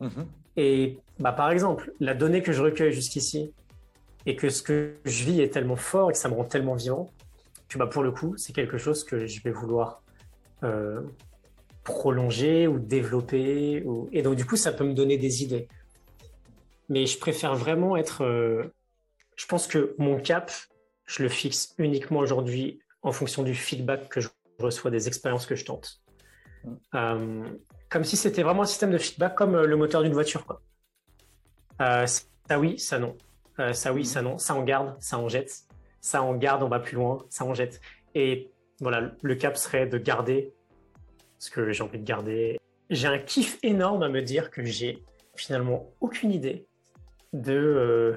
Mhm. 0.00 0.26
Et 0.56 0.98
bah, 1.20 1.32
par 1.32 1.50
exemple, 1.50 1.92
la 2.00 2.14
donnée 2.14 2.42
que 2.42 2.52
je 2.52 2.62
recueille 2.62 2.92
jusqu'ici 2.92 3.54
et 4.26 4.36
que 4.36 4.48
ce 4.48 4.62
que 4.62 4.94
je 5.04 5.24
vis 5.24 5.40
est 5.40 5.50
tellement 5.50 5.76
fort 5.76 6.10
et 6.10 6.12
que 6.12 6.18
ça 6.18 6.28
me 6.28 6.34
rend 6.34 6.44
tellement 6.44 6.74
vivant 6.74 7.10
que 7.68 7.78
bah, 7.78 7.86
pour 7.86 8.02
le 8.02 8.12
coup, 8.12 8.36
c'est 8.36 8.52
quelque 8.52 8.78
chose 8.78 9.02
que 9.04 9.26
je 9.26 9.42
vais 9.42 9.50
vouloir 9.50 10.02
euh, 10.62 11.00
prolonger 11.84 12.66
ou 12.66 12.78
développer. 12.78 13.82
Ou... 13.84 14.08
Et 14.12 14.22
donc, 14.22 14.36
du 14.36 14.44
coup, 14.44 14.56
ça 14.56 14.72
peut 14.72 14.84
me 14.84 14.94
donner 14.94 15.16
des 15.16 15.42
idées. 15.42 15.68
Mais 16.88 17.06
je 17.06 17.18
préfère 17.18 17.54
vraiment 17.54 17.96
être. 17.96 18.24
euh, 18.24 18.64
Je 19.36 19.46
pense 19.46 19.66
que 19.66 19.94
mon 19.98 20.20
cap, 20.20 20.52
je 21.06 21.22
le 21.22 21.28
fixe 21.28 21.74
uniquement 21.78 22.20
aujourd'hui 22.20 22.80
en 23.02 23.12
fonction 23.12 23.42
du 23.42 23.54
feedback 23.54 24.08
que 24.08 24.20
je 24.20 24.28
reçois 24.58 24.90
des 24.90 25.08
expériences 25.08 25.46
que 25.46 25.56
je 25.56 25.64
tente. 25.64 26.02
Euh, 26.94 27.44
comme 27.88 28.04
si 28.04 28.16
c'était 28.16 28.42
vraiment 28.42 28.62
un 28.62 28.66
système 28.66 28.92
de 28.92 28.98
feedback 28.98 29.34
comme 29.34 29.56
le 29.56 29.76
moteur 29.76 30.02
d'une 30.02 30.12
voiture. 30.12 30.46
Quoi. 30.46 30.60
Euh, 31.80 32.06
ça 32.06 32.60
oui, 32.60 32.78
ça 32.78 32.98
non. 32.98 33.16
Euh, 33.62 33.72
ça 33.72 33.92
oui, 33.92 34.04
ça 34.04 34.22
non. 34.22 34.38
Ça 34.38 34.54
en 34.54 34.62
garde, 34.62 34.96
ça 35.00 35.18
en 35.18 35.28
jette. 35.28 35.62
Ça 36.00 36.22
en 36.22 36.34
garde, 36.34 36.62
on 36.62 36.68
va 36.68 36.80
plus 36.80 36.96
loin, 36.96 37.24
ça 37.30 37.44
en 37.44 37.54
jette. 37.54 37.80
Et 38.14 38.50
voilà, 38.80 39.12
le 39.22 39.34
cap 39.36 39.56
serait 39.56 39.86
de 39.86 39.98
garder 39.98 40.52
ce 41.38 41.50
que 41.50 41.72
j'ai 41.72 41.82
envie 41.82 41.98
de 41.98 42.04
garder. 42.04 42.58
J'ai 42.90 43.06
un 43.06 43.18
kiff 43.18 43.58
énorme 43.62 44.02
à 44.02 44.08
me 44.08 44.20
dire 44.20 44.50
que 44.50 44.64
j'ai 44.64 45.02
finalement 45.36 45.92
aucune 46.00 46.32
idée 46.32 46.66
de 47.32 47.54
euh, 47.54 48.16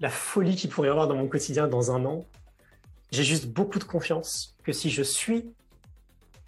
la 0.00 0.10
folie 0.10 0.54
qu'il 0.54 0.70
pourrait 0.70 0.88
y 0.88 0.90
avoir 0.90 1.08
dans 1.08 1.16
mon 1.16 1.26
quotidien 1.26 1.66
dans 1.66 1.90
un 1.90 2.04
an. 2.04 2.26
J'ai 3.10 3.24
juste 3.24 3.46
beaucoup 3.46 3.78
de 3.78 3.84
confiance 3.84 4.56
que 4.62 4.72
si 4.72 4.90
je 4.90 5.02
suis 5.02 5.50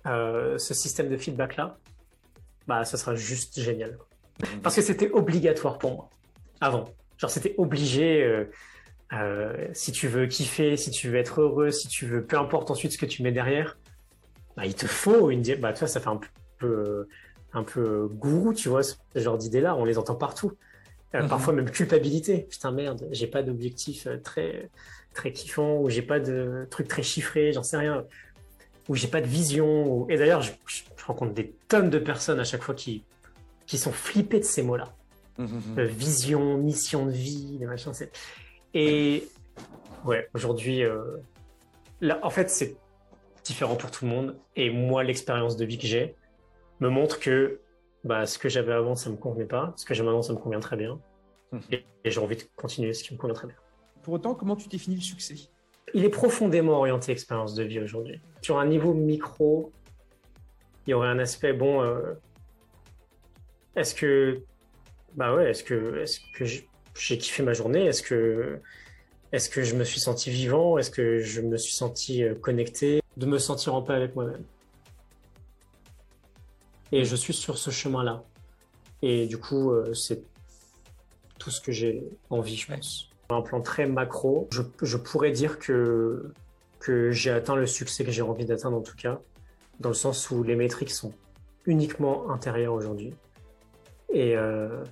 euh, 0.07 0.59
ce 0.59 0.75
système 0.75 1.09
de 1.09 1.17
feedback-là, 1.17 1.79
bah, 2.67 2.85
ça 2.85 2.99
sera 2.99 3.15
juste 3.15 3.59
génial. 3.61 3.99
Parce 4.63 4.77
que 4.77 4.83
c'était 4.83 5.11
obligatoire 5.11 5.79
pour 5.79 5.95
moi, 5.95 6.11
avant. 6.61 6.85
Genre, 7.19 7.31
c'était 7.31 7.55
obligé, 7.59 8.23
euh, 8.23 8.45
euh, 9.13 9.67
si 9.73 9.93
tu 9.93 10.07
veux 10.09 10.27
kiffer, 10.27 10.77
si 10.77 10.91
tu 10.91 11.09
veux 11.11 11.17
être 11.17 11.41
heureux, 11.41 11.71
si 11.71 11.89
tu 11.89 12.07
veux, 12.07 12.25
peu 12.25 12.39
importe 12.39 12.71
ensuite 12.71 12.93
ce 12.93 12.99
que 12.99 13.07
tu 13.07 13.23
mets 13.23 13.33
derrière, 13.33 13.77
bah, 14.57 14.67
il 14.67 14.75
te 14.75 14.87
faut 14.87 15.31
une... 15.31 15.43
di- 15.43 15.57
Bah, 15.57 15.73
tu 15.73 15.81
vois, 15.81 15.89
ça 15.89 16.01
fait 16.01 16.09
un 16.09 16.21
peu, 16.59 17.09
un 17.53 17.65
peu 17.65 18.07
gourou, 18.09 18.55
tu 18.55 18.69
vois, 18.69 18.83
ce 18.83 18.95
genre 19.17 19.37
d'idées-là, 19.39 19.75
on 19.77 19.85
les 19.85 19.99
entend 19.99 20.15
partout. 20.15 20.53
Euh, 21.15 21.23
Mhm. 21.23 21.29
Parfois 21.29 21.55
même 21.55 21.71
culpabilité. 21.71 22.47
Putain, 22.51 22.71
merde, 22.71 23.09
j'ai 23.13 23.27
pas 23.27 23.43
d'objectif 23.43 24.07
très, 24.23 24.69
très 25.15 25.33
kiffant, 25.33 25.79
ou 25.81 25.89
j'ai 25.89 26.03
pas 26.03 26.21
de 26.21 26.67
truc 26.71 26.87
très 26.87 27.03
chiffré, 27.03 27.53
j'en 27.53 27.63
sais 27.63 27.79
rien 27.79 28.05
où 28.91 28.95
j'ai 28.95 29.09
pas 29.09 29.21
de 29.21 29.27
vision. 29.27 29.87
ou- 29.87 30.07
Et 30.11 30.17
d'ailleurs, 30.17 30.43
je, 30.43 30.53
je- 30.67 30.83
je 30.97 31.05
rencontre 31.05 31.33
des 31.35 31.55
tonnes 31.69 31.91
de 31.91 31.99
personnes 31.99 32.41
à 32.41 32.45
chaque 32.45 32.63
fois 32.63 32.75
qui, 32.75 33.05
qui 33.67 33.77
sont 33.79 33.93
flippées 33.93 34.39
de 34.39 34.45
ces 34.45 34.63
mots-là. 34.63 34.95
Euh, 35.39 35.85
vision, 35.85 36.57
mission 36.59 37.07
de 37.07 37.13
vie, 37.13 37.59
des 37.59 37.67
machins. 37.67 37.93
c'est- 37.95 38.11
Et 38.75 39.29
ouais, 40.05 40.29
aujourd'hui, 40.35 40.83
euh, 40.83 41.19
là, 42.01 42.19
en 42.23 42.31
fait, 42.31 42.51
c'est 42.51 42.77
différent 43.45 43.77
pour 43.77 43.91
tout 43.91 44.05
le 44.05 44.11
monde. 44.11 44.37
Et 44.57 44.71
moi, 44.71 45.05
l'expérience 45.05 45.57
de 45.57 45.65
vie 45.65 45.79
que 45.79 45.87
j'ai 45.87 46.17
me 46.81 46.89
montre 46.89 47.21
que 47.21 47.61
bah, 48.05 48.27
ce 48.27 48.39
que 48.39 48.49
j'avais 48.49 48.73
avant, 48.73 48.95
ça 48.95 49.11
me 49.11 49.17
convenait 49.17 49.45
pas. 49.47 49.73
Ce 49.77 49.85
que 49.85 49.95
j'ai 49.95 50.03
maintenant, 50.03 50.23
ça 50.23 50.33
me 50.33 50.39
convient 50.39 50.61
très 50.61 50.77
bien. 50.77 50.99
Mhm. 51.53 51.61
Et, 51.73 51.85
et 52.05 52.11
j'ai 52.11 52.21
envie 52.21 52.37
de 52.37 52.43
continuer 52.57 52.93
ce 52.93 53.03
qui 53.05 53.15
me 53.15 53.19
convient 53.19 53.35
très 53.35 53.47
bien. 53.47 53.57
Pour 54.03 54.15
autant, 54.15 54.35
comment 54.35 54.57
tu 54.57 54.69
définis 54.69 54.97
le 54.97 55.03
succès? 55.03 55.35
Il 55.95 56.05
est 56.05 56.11
profondément 56.11 56.73
orienté 56.79 57.13
expérience 57.13 57.55
de 57.55 57.63
vie 57.65 57.81
aujourd'hui. 57.81 58.21
Sur 58.43 58.59
un 58.59 58.67
niveau 58.67 58.93
micro, 58.93 59.73
il 60.87 60.91
y 60.91 60.95
aurait 60.95 61.09
un 61.09 61.19
aspect 61.19 61.53
bon. 61.53 61.81
euh, 61.83 62.15
est-ce 63.77 63.95
que, 63.95 64.43
bah 65.19 65.35
ouais, 65.35 65.51
est-ce 65.51 65.65
que, 65.65 65.99
est-ce 65.99 66.21
que 66.33 66.45
j- 66.45 66.69
j'ai 66.97 67.19
kiffé 67.19 67.43
ma 67.43 67.53
journée? 67.53 67.87
Est-ce 67.87 68.05
que, 68.05 68.61
est-ce 69.33 69.51
que 69.51 69.65
je 69.65 69.75
me 69.75 69.83
suis 69.83 69.99
senti 69.99 70.31
vivant? 70.31 70.79
Est-ce 70.79 70.93
que 70.93 71.19
je 71.19 71.41
me 71.41 71.57
suis 71.57 71.75
senti 71.75 72.23
euh, 72.23 72.37
connecté? 72.37 73.03
De 73.17 73.27
me 73.27 73.39
sentir 73.39 73.75
en 73.75 73.83
paix 73.83 73.95
avec 73.95 74.15
moi-même. 74.15 74.45
Et 76.93 77.05
je 77.05 77.17
suis 77.17 77.35
sur 77.35 77.59
ce 77.59 77.71
chemin-là. 77.71 78.23
Et 79.03 79.27
du 79.27 79.39
coup, 79.39 79.73
euh, 79.73 79.93
c'est 79.93 80.23
tout 81.41 81.51
ce 81.51 81.61
que 81.61 81.73
j'ai 81.73 82.05
envie, 82.31 82.57
je 82.57 82.73
pense. 82.73 83.11
Un 83.31 83.43
plan 83.43 83.61
très 83.61 83.87
macro, 83.87 84.49
je, 84.53 84.63
je 84.83 84.97
pourrais 84.97 85.33
dire 85.33 85.59
que, 85.59 86.33
que 86.79 87.11
j'ai 87.11 87.33
atteint 87.33 87.57
le 87.57 87.67
succès 87.67 88.05
que 88.05 88.13
j'ai 88.13 88.23
envie 88.23 88.45
d'atteindre 88.45 88.77
en 88.77 88.83
tout 88.83 88.97
cas, 88.97 89.21
dans 89.81 89.89
le 89.89 89.97
sens 89.97 90.31
où 90.31 90.45
les 90.45 90.55
métriques 90.55 90.93
sont 90.93 91.13
uniquement 91.67 92.31
intérieures 92.31 92.73
aujourd'hui. 92.73 93.15
Et, 94.13 94.37
euh, 94.37 94.85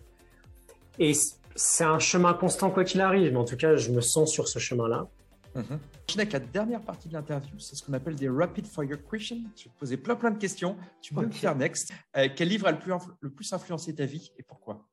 et 0.98 1.12
c'est 1.54 1.84
un 1.84 1.98
chemin 1.98 2.34
constant 2.34 2.70
quoi 2.70 2.84
qu'il 2.84 3.00
arrive, 3.00 3.32
mais 3.32 3.38
en 3.38 3.44
tout 3.44 3.56
cas, 3.56 3.76
je 3.76 3.90
me 3.90 4.00
sens 4.00 4.30
sur 4.32 4.48
ce 4.48 4.58
chemin-là. 4.58 5.08
Mhm. 5.54 5.78
Je 6.08 6.14
avec 6.18 6.32
la 6.32 6.40
dernière 6.40 6.82
partie 6.82 7.08
de 7.08 7.14
l'interview, 7.14 7.58
c'est 7.58 7.74
ce 7.76 7.82
qu'on 7.82 7.94
appelle 7.94 8.14
des 8.14 8.28
rapid 8.28 8.66
fire 8.66 8.96
questions. 9.10 9.38
Je 9.56 9.64
vais 9.64 9.70
te 9.70 9.78
poser 9.78 9.96
plein 9.96 10.14
plein 10.14 10.30
de 10.30 10.38
questions. 10.38 10.76
Tu 11.00 11.14
peux 11.14 11.22
me 11.22 11.26
Ok. 11.26 11.32
faire 11.32 11.56
next. 11.56 11.92
Euh, 12.16 12.28
quel 12.34 12.48
livre 12.48 12.66
a 12.66 12.72
le 12.72 12.78
plus, 12.78 12.92
le 13.20 13.30
plus 13.30 13.52
influencé 13.52 13.94
ta 13.94 14.04
vie 14.04 14.30
et 14.38 14.42
pourquoi? 14.42 14.86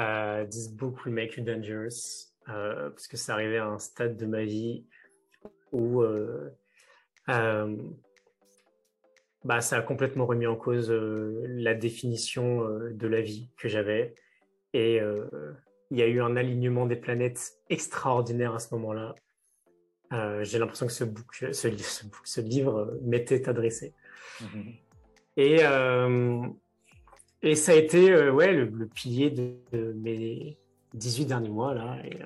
Euh, 0.00 0.44
This 0.46 0.68
book 0.68 1.04
will 1.04 1.14
make 1.14 1.36
you 1.36 1.44
dangerous, 1.44 2.32
euh, 2.48 2.90
parce 2.90 3.06
que 3.06 3.16
c'est 3.16 3.30
arrivé 3.30 3.58
à 3.58 3.66
un 3.66 3.78
stade 3.78 4.16
de 4.16 4.26
ma 4.26 4.44
vie 4.44 4.86
où 5.70 6.02
bah, 9.44 9.60
ça 9.60 9.76
a 9.76 9.82
complètement 9.82 10.24
remis 10.24 10.46
en 10.46 10.56
cause 10.56 10.90
la 10.90 11.74
définition 11.74 12.66
de 12.90 13.06
la 13.06 13.20
vie 13.20 13.50
que 13.58 13.68
j'avais. 13.68 14.14
Et 14.74 15.00
euh, 15.00 15.24
il 15.90 15.98
y 15.98 16.02
a 16.02 16.06
eu 16.08 16.20
un 16.20 16.36
alignement 16.36 16.84
des 16.84 16.96
planètes 16.96 17.54
extraordinaire 17.70 18.54
à 18.54 18.58
ce 18.58 18.74
moment-là. 18.74 19.14
Euh, 20.12 20.44
J'ai 20.44 20.58
l'impression 20.58 20.86
que 20.86 20.92
ce, 20.92 21.04
book, 21.04 21.26
ce, 21.52 21.68
li- 21.68 21.78
ce 21.78 22.04
book- 22.04 22.26
ce 22.26 22.40
livre 22.40 22.76
euh, 22.78 22.98
m'était 23.02 23.48
adressé. 23.48 23.94
Et, 25.36 25.58
euh, 25.62 26.42
et 27.42 27.54
ça 27.54 27.72
a 27.72 27.74
été 27.76 28.30
ouais, 28.30 28.52
le, 28.52 28.64
le 28.66 28.86
pilier 28.86 29.30
de, 29.30 29.54
de 29.72 29.92
mes 29.92 30.58
18 30.92 31.26
derniers 31.26 31.48
mois. 31.50 31.72
Là, 31.74 31.96
et, 32.04 32.18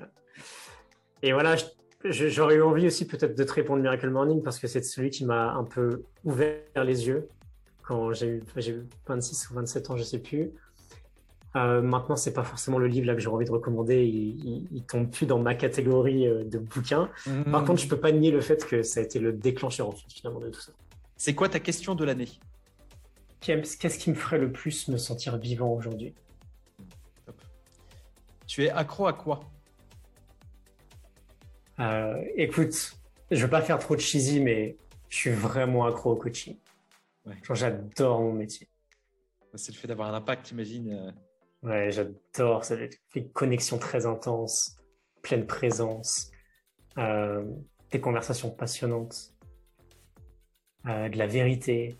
et 1.29 1.33
voilà, 1.33 1.55
j'aurais 2.03 2.55
eu 2.55 2.61
envie 2.63 2.87
aussi 2.87 3.05
peut-être 3.07 3.35
de 3.37 3.43
te 3.43 3.53
répondre 3.53 3.81
Miracle 3.81 4.09
Morning 4.09 4.41
parce 4.41 4.59
que 4.59 4.67
c'est 4.67 4.83
celui 4.83 5.09
qui 5.11 5.25
m'a 5.25 5.53
un 5.53 5.63
peu 5.65 6.03
ouvert 6.23 6.83
les 6.83 7.07
yeux 7.07 7.27
quand 7.83 8.11
j'ai 8.13 8.27
eu, 8.27 8.43
j'ai 8.55 8.71
eu 8.73 8.85
26 9.07 9.49
ou 9.51 9.53
27 9.55 9.89
ans, 9.89 9.97
je 9.97 10.03
sais 10.03 10.19
plus. 10.19 10.51
Euh, 11.55 11.81
maintenant, 11.81 12.15
c'est 12.15 12.33
pas 12.33 12.43
forcément 12.43 12.77
le 12.77 12.87
livre 12.87 13.07
là 13.07 13.15
que 13.15 13.21
j'ai 13.21 13.27
envie 13.27 13.45
de 13.45 13.51
recommander. 13.51 14.05
Il, 14.05 14.45
il, 14.45 14.67
il 14.71 14.83
tombe 14.83 15.09
plus 15.09 15.25
dans 15.25 15.39
ma 15.39 15.55
catégorie 15.55 16.27
euh, 16.27 16.43
de 16.43 16.59
bouquins. 16.59 17.09
Par 17.51 17.65
contre, 17.65 17.81
je 17.81 17.87
peux 17.87 17.99
pas 17.99 18.11
nier 18.11 18.31
le 18.31 18.41
fait 18.41 18.65
que 18.65 18.83
ça 18.83 18.99
a 18.99 19.03
été 19.03 19.19
le 19.19 19.33
déclencheur 19.33 19.87
en 19.87 19.91
fait, 19.91 20.05
finalement 20.13 20.39
de 20.39 20.49
tout 20.49 20.61
ça. 20.61 20.71
c'est 21.17 21.33
quoi 21.33 21.49
ta 21.49 21.59
question 21.59 21.95
de 21.95 22.05
l'année? 22.05 22.29
Qu'est-ce 23.41 23.77
qu'est-ce 23.77 23.97
qui 23.97 24.09
me 24.11 24.15
ferait 24.15 24.37
le 24.37 24.51
plus 24.51 24.87
me 24.89 24.97
sentir 24.97 25.37
vivant 25.37 25.73
aujourd'hui? 25.73 26.13
Tu 28.45 28.65
es 28.65 28.69
accro 28.69 29.07
à 29.07 29.13
quoi? 29.13 29.39
Euh, 31.79 32.21
écoute, 32.35 32.97
je 33.31 33.41
veux 33.43 33.49
pas 33.49 33.61
faire 33.61 33.79
trop 33.79 33.95
de 33.95 34.01
cheesy, 34.01 34.39
mais 34.39 34.75
je 35.07 35.15
suis 35.17 35.31
vraiment 35.31 35.85
accro 35.85 36.11
au 36.11 36.15
coaching. 36.15 36.57
Ouais. 37.25 37.35
Genre, 37.43 37.55
j'adore 37.55 38.19
mon 38.21 38.33
métier. 38.33 38.67
C'est 39.55 39.71
le 39.71 39.77
fait 39.77 39.87
d'avoir 39.87 40.13
un 40.13 40.17
impact, 40.17 40.49
j'imagine. 40.49 41.13
Ouais, 41.61 41.91
j'adore. 41.91 42.63
Une 43.15 43.31
connexion 43.31 43.77
très 43.77 44.05
intense, 44.05 44.77
pleine 45.21 45.45
présence, 45.45 46.31
euh, 46.97 47.43
des 47.91 47.99
conversations 47.99 48.49
passionnantes, 48.49 49.33
euh, 50.85 51.09
de 51.09 51.17
la 51.17 51.27
vérité, 51.27 51.99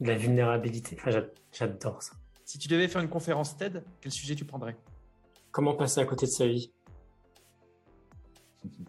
de 0.00 0.08
la 0.08 0.16
vulnérabilité. 0.16 0.96
Enfin, 0.98 1.10
j'a- 1.10 1.26
j'adore 1.52 2.02
ça. 2.02 2.14
Si 2.46 2.58
tu 2.58 2.68
devais 2.68 2.88
faire 2.88 3.02
une 3.02 3.08
conférence 3.10 3.56
TED, 3.56 3.84
quel 4.00 4.12
sujet 4.12 4.34
tu 4.34 4.44
prendrais? 4.44 4.76
Comment 5.50 5.74
passer 5.74 6.00
à 6.00 6.04
côté 6.06 6.26
de 6.26 6.30
sa 6.30 6.46
vie? 6.46 6.72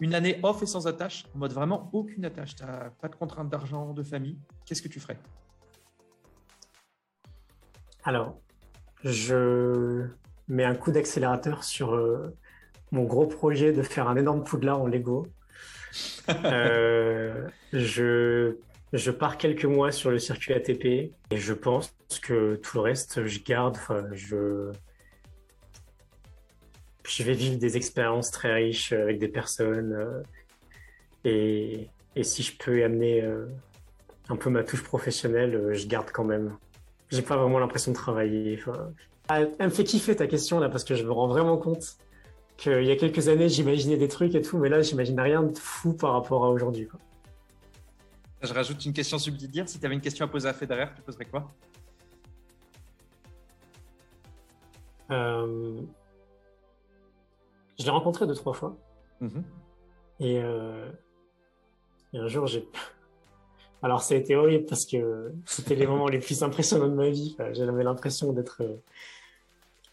Une 0.00 0.14
année 0.14 0.40
off 0.42 0.62
et 0.62 0.66
sans 0.66 0.86
attache, 0.88 1.26
en 1.34 1.38
mode 1.38 1.52
vraiment 1.52 1.88
aucune 1.92 2.24
attache. 2.24 2.56
Tu 2.56 2.64
n'as 2.64 2.90
pas 2.90 3.08
de 3.08 3.14
contrainte 3.14 3.48
d'argent, 3.48 3.92
de 3.92 4.02
famille. 4.02 4.36
Qu'est-ce 4.66 4.82
que 4.82 4.88
tu 4.88 4.98
ferais? 4.98 5.18
Alors, 8.02 8.40
je 9.04 10.06
mets 10.48 10.64
un 10.64 10.74
coup 10.74 10.92
d'accélérateur 10.92 11.64
sur 11.64 11.94
euh, 11.94 12.34
mon 12.90 13.04
gros 13.04 13.26
projet 13.26 13.72
de 13.72 13.82
faire 13.82 14.08
un 14.08 14.16
énorme 14.16 14.44
poudlard 14.44 14.80
en 14.80 14.86
Lego. 14.86 15.26
Euh, 16.44 17.48
je, 17.74 18.56
je 18.94 19.10
pars 19.10 19.36
quelques 19.36 19.66
mois 19.66 19.92
sur 19.92 20.10
le 20.10 20.18
circuit 20.18 20.54
ATP 20.54 20.84
et 20.86 21.12
je 21.30 21.52
pense 21.52 21.94
que 22.22 22.56
tout 22.56 22.78
le 22.78 22.82
reste, 22.82 23.26
je 23.26 23.40
garde. 23.40 23.76
Je, 24.12 24.72
je 27.06 27.22
vais 27.22 27.34
vivre 27.34 27.58
des 27.58 27.76
expériences 27.76 28.30
très 28.30 28.54
riches 28.54 28.92
avec 28.92 29.18
des 29.18 29.28
personnes 29.28 29.92
euh, 29.92 30.22
et, 31.24 31.88
et 32.16 32.24
si 32.24 32.42
je 32.42 32.56
peux 32.56 32.82
amener 32.84 33.22
euh, 33.22 33.46
un 34.28 34.36
peu 34.36 34.50
ma 34.50 34.64
touche 34.64 34.82
professionnelle, 34.82 35.54
euh, 35.54 35.74
je 35.74 35.86
garde 35.86 36.10
quand 36.10 36.24
même. 36.24 36.56
J'ai 37.12 37.22
pas 37.22 37.36
vraiment 37.36 37.58
l'impression 37.58 37.92
de 37.92 37.96
travailler. 37.96 38.58
Enfin, 38.58 38.90
ah, 39.28 39.40
elle 39.42 39.66
me 39.66 39.70
fait 39.70 39.84
kiffer 39.84 40.16
ta 40.16 40.26
question 40.26 40.58
là 40.58 40.68
parce 40.68 40.82
que 40.82 40.94
je 40.94 41.04
me 41.04 41.12
rends 41.12 41.28
vraiment 41.28 41.58
compte 41.58 41.96
qu'il 42.56 42.84
y 42.84 42.90
a 42.90 42.96
quelques 42.96 43.28
années 43.28 43.48
j'imaginais 43.48 43.96
des 43.98 44.08
trucs 44.08 44.34
et 44.34 44.40
tout, 44.42 44.56
mais 44.58 44.68
là 44.68 44.80
j'imagine 44.82 45.20
rien 45.20 45.42
de 45.42 45.56
fou 45.58 45.92
par 45.92 46.12
rapport 46.12 46.44
à 46.44 46.50
aujourd'hui. 46.50 46.88
Je 48.40 48.52
rajoute 48.52 48.84
une 48.86 48.92
question 48.92 49.18
subsidiaire. 49.18 49.68
Si 49.68 49.78
tu 49.78 49.86
avais 49.86 49.94
une 49.94 50.00
question 50.00 50.24
à 50.24 50.28
poser 50.28 50.48
à 50.48 50.52
Federer, 50.54 50.86
tu 50.96 51.02
poserais 51.02 51.26
quoi? 51.26 51.48
Euh, 55.10 55.80
Je 57.78 57.84
l'ai 57.84 57.90
rencontré 57.90 58.26
deux 58.26 58.34
trois 58.34 58.52
fois 58.54 58.76
Mhm. 59.20 59.42
et, 60.20 60.40
euh, 60.42 60.90
et 62.12 62.18
un 62.18 62.28
jour 62.28 62.46
j'ai. 62.46 62.66
Alors 63.82 64.02
ça 64.02 64.14
a 64.14 64.18
été 64.18 64.36
horrible 64.36 64.66
parce 64.66 64.86
que 64.86 65.32
c'était 65.44 65.74
les 65.74 65.86
moments 65.86 66.08
les 66.08 66.18
plus 66.20 66.42
impressionnants 66.42 66.88
de 66.88 66.94
ma 66.94 67.10
vie. 67.10 67.36
Enfin, 67.38 67.52
J'avais 67.52 67.82
l'impression 67.84 68.32
d'être 68.32 68.62
euh, 68.62 68.76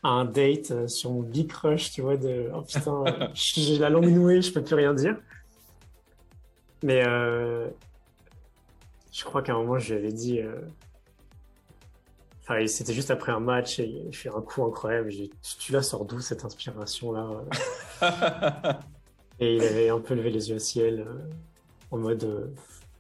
à 0.03 0.09
un 0.09 0.25
date 0.25 0.71
euh, 0.71 0.87
sur 0.87 1.11
mon 1.11 1.21
big 1.23 1.47
crush, 1.49 1.91
tu 1.91 2.01
vois, 2.01 2.17
de 2.17 2.49
oh 2.53 2.61
putain, 2.61 3.03
euh, 3.07 3.27
j'ai 3.33 3.77
la 3.79 3.89
langue 3.89 4.09
nouée, 4.09 4.41
je 4.41 4.53
peux 4.53 4.63
plus 4.63 4.75
rien 4.75 4.93
dire. 4.93 5.17
Mais 6.83 7.03
euh, 7.05 7.69
je 9.11 9.23
crois 9.23 9.41
qu'à 9.41 9.53
un 9.53 9.57
moment 9.59 9.79
je 9.79 9.93
lui 9.93 9.99
avais 10.01 10.13
dit. 10.13 10.39
euh, 10.41 10.61
Enfin, 12.41 12.65
c'était 12.65 12.93
juste 12.93 13.11
après 13.11 13.31
un 13.31 13.39
match 13.39 13.77
et 13.79 13.85
il 13.85 14.15
fait 14.15 14.29
un 14.29 14.41
coup 14.41 14.63
incroyable. 14.65 15.11
J'ai 15.11 15.27
dit, 15.27 15.31
tu 15.59 15.71
la 15.71 15.83
sors 15.83 16.03
d'où 16.05 16.19
cette 16.19 16.43
inspiration 16.45 17.11
là 17.11 17.43
Et 19.39 19.55
il 19.55 19.61
avait 19.63 19.89
un 19.89 19.99
peu 19.99 20.15
levé 20.15 20.31
les 20.31 20.49
yeux 20.49 20.55
au 20.55 20.59
ciel 20.59 21.05
euh, 21.07 21.29
en 21.91 21.97
mode 21.97 22.53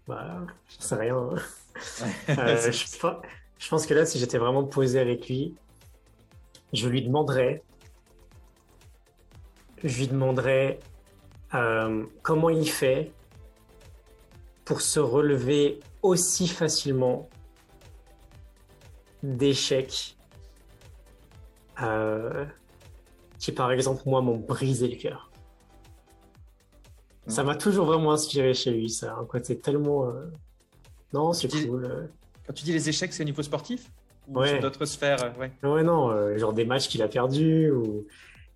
bah, 0.09 0.41
sais 0.67 0.95
rien. 0.95 1.15
Euh, 2.27 2.71
je, 2.73 2.97
pe- 2.99 3.21
je 3.57 3.69
pense 3.69 3.85
que 3.85 3.93
là, 3.93 4.05
si 4.05 4.19
j'étais 4.19 4.37
vraiment 4.37 4.65
posé 4.65 4.99
avec 4.99 5.29
lui, 5.29 5.55
je 6.73 6.89
lui 6.89 7.01
demanderais, 7.01 7.63
je 9.81 9.97
lui 9.99 10.07
demanderais 10.07 10.79
euh, 11.53 12.05
comment 12.21 12.49
il 12.49 12.69
fait 12.69 13.13
pour 14.65 14.81
se 14.81 14.99
relever 14.99 15.79
aussi 16.01 16.49
facilement 16.49 17.29
d'échecs 19.23 20.17
euh, 21.81 22.45
qui, 23.37 23.53
par 23.53 23.71
exemple, 23.71 24.01
moi, 24.05 24.21
m'ont 24.21 24.35
brisé 24.37 24.89
le 24.89 24.97
cœur. 24.97 25.28
Ça 27.29 27.43
m'a 27.43 27.55
toujours 27.55 27.85
vraiment 27.85 28.11
inspiré 28.11 28.53
chez 28.53 28.71
lui, 28.71 28.89
ça. 28.89 29.15
Un 29.19 29.25
côté 29.25 29.57
tellement. 29.57 30.05
euh, 30.09 30.25
Non, 31.13 31.33
c'est 31.33 31.47
cool. 31.49 32.09
Quand 32.45 32.53
tu 32.53 32.63
dis 32.63 32.73
les 32.73 32.89
échecs, 32.89 33.13
c'est 33.13 33.23
au 33.23 33.25
niveau 33.25 33.43
sportif 33.43 33.91
Ou 34.27 34.39
Ouais. 34.39 34.49
sur 34.49 34.59
d'autres 34.59 34.85
sphères 34.85 35.23
euh, 35.23 35.31
ouais. 35.39 35.51
Ouais, 35.63 35.83
non, 35.83 36.09
euh, 36.09 36.37
genre 36.37 36.53
des 36.53 36.65
matchs 36.65 36.87
qu'il 36.89 37.01
a 37.03 37.07
perdus. 37.07 37.71
Ou... 37.71 38.05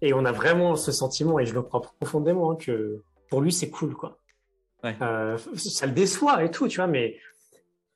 Et 0.02 0.14
on 0.14 0.26
a 0.26 0.32
vraiment 0.32 0.76
ce 0.76 0.92
sentiment, 0.92 1.40
et 1.40 1.46
je 1.46 1.54
le 1.54 1.62
crois 1.62 1.82
profondément, 2.00 2.52
hein, 2.52 2.56
que 2.56 3.02
pour 3.30 3.42
lui, 3.42 3.52
c'est 3.52 3.70
cool, 3.70 3.94
quoi. 3.94 4.18
Ouais. 4.84 4.96
Euh, 5.02 5.38
ça 5.56 5.86
le 5.86 5.94
déçoit 5.94 6.44
et 6.44 6.52
tout, 6.52 6.68
tu 6.68 6.78
vois, 6.78 6.88
mais. 6.88 7.18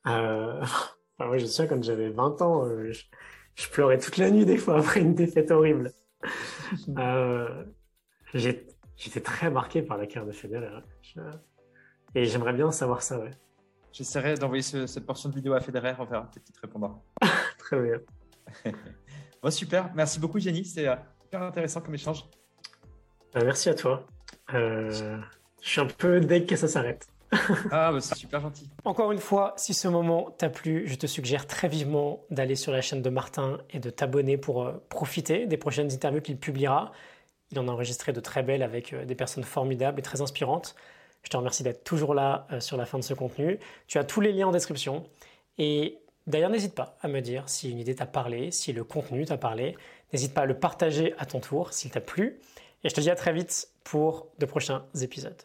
Euh... 0.07 0.61
enfin, 0.61 1.27
moi, 1.27 1.37
je 1.37 1.43
me 1.43 1.47
souviens, 1.49 1.67
quand 1.67 1.83
j'avais 1.83 2.09
20 2.09 2.41
ans, 2.41 2.65
euh, 2.65 2.91
je... 2.91 3.03
je 3.55 3.69
pleurais 3.69 3.97
toute 3.97 4.17
la 4.17 4.29
nuit, 4.31 4.45
des 4.45 4.57
fois, 4.57 4.77
après 4.79 5.01
une 5.01 5.15
défaite 5.15 5.51
horrible. 5.51 5.91
euh... 6.97 7.63
j'ai- 8.33 8.65
J'étais 8.97 9.21
très 9.21 9.49
marqué 9.49 9.81
par 9.81 9.97
la 9.97 10.05
carrière 10.07 10.25
de 10.27 10.31
Federer. 10.31 10.67
hein. 10.67 10.83
Je- 11.01 11.21
Et 12.15 12.25
j'aimerais 12.25 12.53
bien 12.53 12.71
savoir 12.71 13.01
ça, 13.01 13.19
ouais. 13.19 13.31
J'essaierai 13.93 14.35
d'envoyer 14.35 14.63
ce- 14.63 14.87
cette 14.87 15.05
portion 15.05 15.29
de 15.29 15.35
vidéo 15.35 15.53
à 15.53 15.59
Federer, 15.61 15.93
on 15.99 16.05
verra, 16.05 16.23
peut-être 16.29 16.43
qu'il 16.43 16.55
te 16.55 16.61
répondra. 16.61 16.99
Très 17.59 17.79
bien. 17.81 18.73
Bon, 19.41 19.51
super, 19.51 19.91
merci 19.93 20.19
beaucoup 20.19 20.39
Jenny, 20.39 20.65
c'est 20.65 20.87
euh, 20.87 20.95
super 21.23 21.43
intéressant 21.43 21.81
comme 21.81 21.93
échange. 21.95 22.25
Euh, 23.35 23.41
merci 23.43 23.69
à 23.69 23.75
toi. 23.75 24.05
Euh... 24.53 25.19
Je 25.61 25.69
suis 25.69 25.81
un 25.81 25.85
peu 25.87 26.19
deg 26.19 26.45
que 26.47 26.55
ça 26.55 26.67
s'arrête. 26.67 27.07
Ah, 27.71 27.91
bah, 27.91 27.99
c'est 27.99 28.15
super 28.15 28.39
gentil. 28.39 28.69
Encore 28.85 29.11
une 29.11 29.19
fois, 29.19 29.53
si 29.57 29.73
ce 29.73 29.87
moment 29.89 30.31
t'a 30.31 30.49
plu, 30.49 30.87
je 30.87 30.95
te 30.95 31.07
suggère 31.07 31.45
très 31.45 31.67
vivement 31.67 32.23
d'aller 32.29 32.55
sur 32.55 32.71
la 32.71 32.79
chaîne 32.81 33.01
de 33.01 33.09
Martin 33.09 33.57
et 33.69 33.79
de 33.79 33.89
t'abonner 33.89 34.37
pour 34.37 34.63
euh, 34.63 34.73
profiter 34.89 35.45
des 35.45 35.57
prochaines 35.57 35.91
interviews 35.91 36.21
qu'il 36.21 36.37
publiera. 36.39 36.93
Il 37.51 37.59
en 37.59 37.67
a 37.67 37.71
enregistré 37.71 38.13
de 38.13 38.19
très 38.19 38.43
belles 38.43 38.63
avec 38.63 38.93
euh, 38.93 39.05
des 39.05 39.15
personnes 39.15 39.43
formidables 39.43 39.99
et 39.99 40.03
très 40.03 40.21
inspirantes. 40.21 40.75
Je 41.23 41.29
te 41.29 41.37
remercie 41.37 41.63
d'être 41.63 41.83
toujours 41.83 42.13
là 42.13 42.47
euh, 42.51 42.59
sur 42.59 42.77
la 42.77 42.85
fin 42.85 42.97
de 42.97 43.03
ce 43.03 43.13
contenu. 43.13 43.59
Tu 43.87 43.97
as 43.97 44.03
tous 44.03 44.21
les 44.21 44.33
liens 44.33 44.47
en 44.47 44.51
description. 44.51 45.05
Et 45.57 45.97
d'ailleurs, 46.25 46.49
n'hésite 46.49 46.75
pas 46.75 46.97
à 47.01 47.07
me 47.07 47.21
dire 47.21 47.47
si 47.47 47.71
une 47.71 47.79
idée 47.79 47.95
t'a 47.95 48.05
parlé, 48.05 48.51
si 48.51 48.73
le 48.73 48.83
contenu 48.83 49.25
t'a 49.25 49.37
parlé. 49.37 49.75
N'hésite 50.13 50.33
pas 50.33 50.41
à 50.41 50.45
le 50.45 50.57
partager 50.59 51.13
à 51.17 51.25
ton 51.25 51.39
tour 51.39 51.73
s'il 51.73 51.91
t'a 51.91 52.01
plu. 52.01 52.39
Et 52.83 52.89
je 52.89 52.93
te 52.93 53.01
dis 53.01 53.09
à 53.09 53.15
très 53.15 53.33
vite 53.33 53.69
pour 53.83 54.27
de 54.39 54.45
prochains 54.45 54.85
épisodes. 55.01 55.41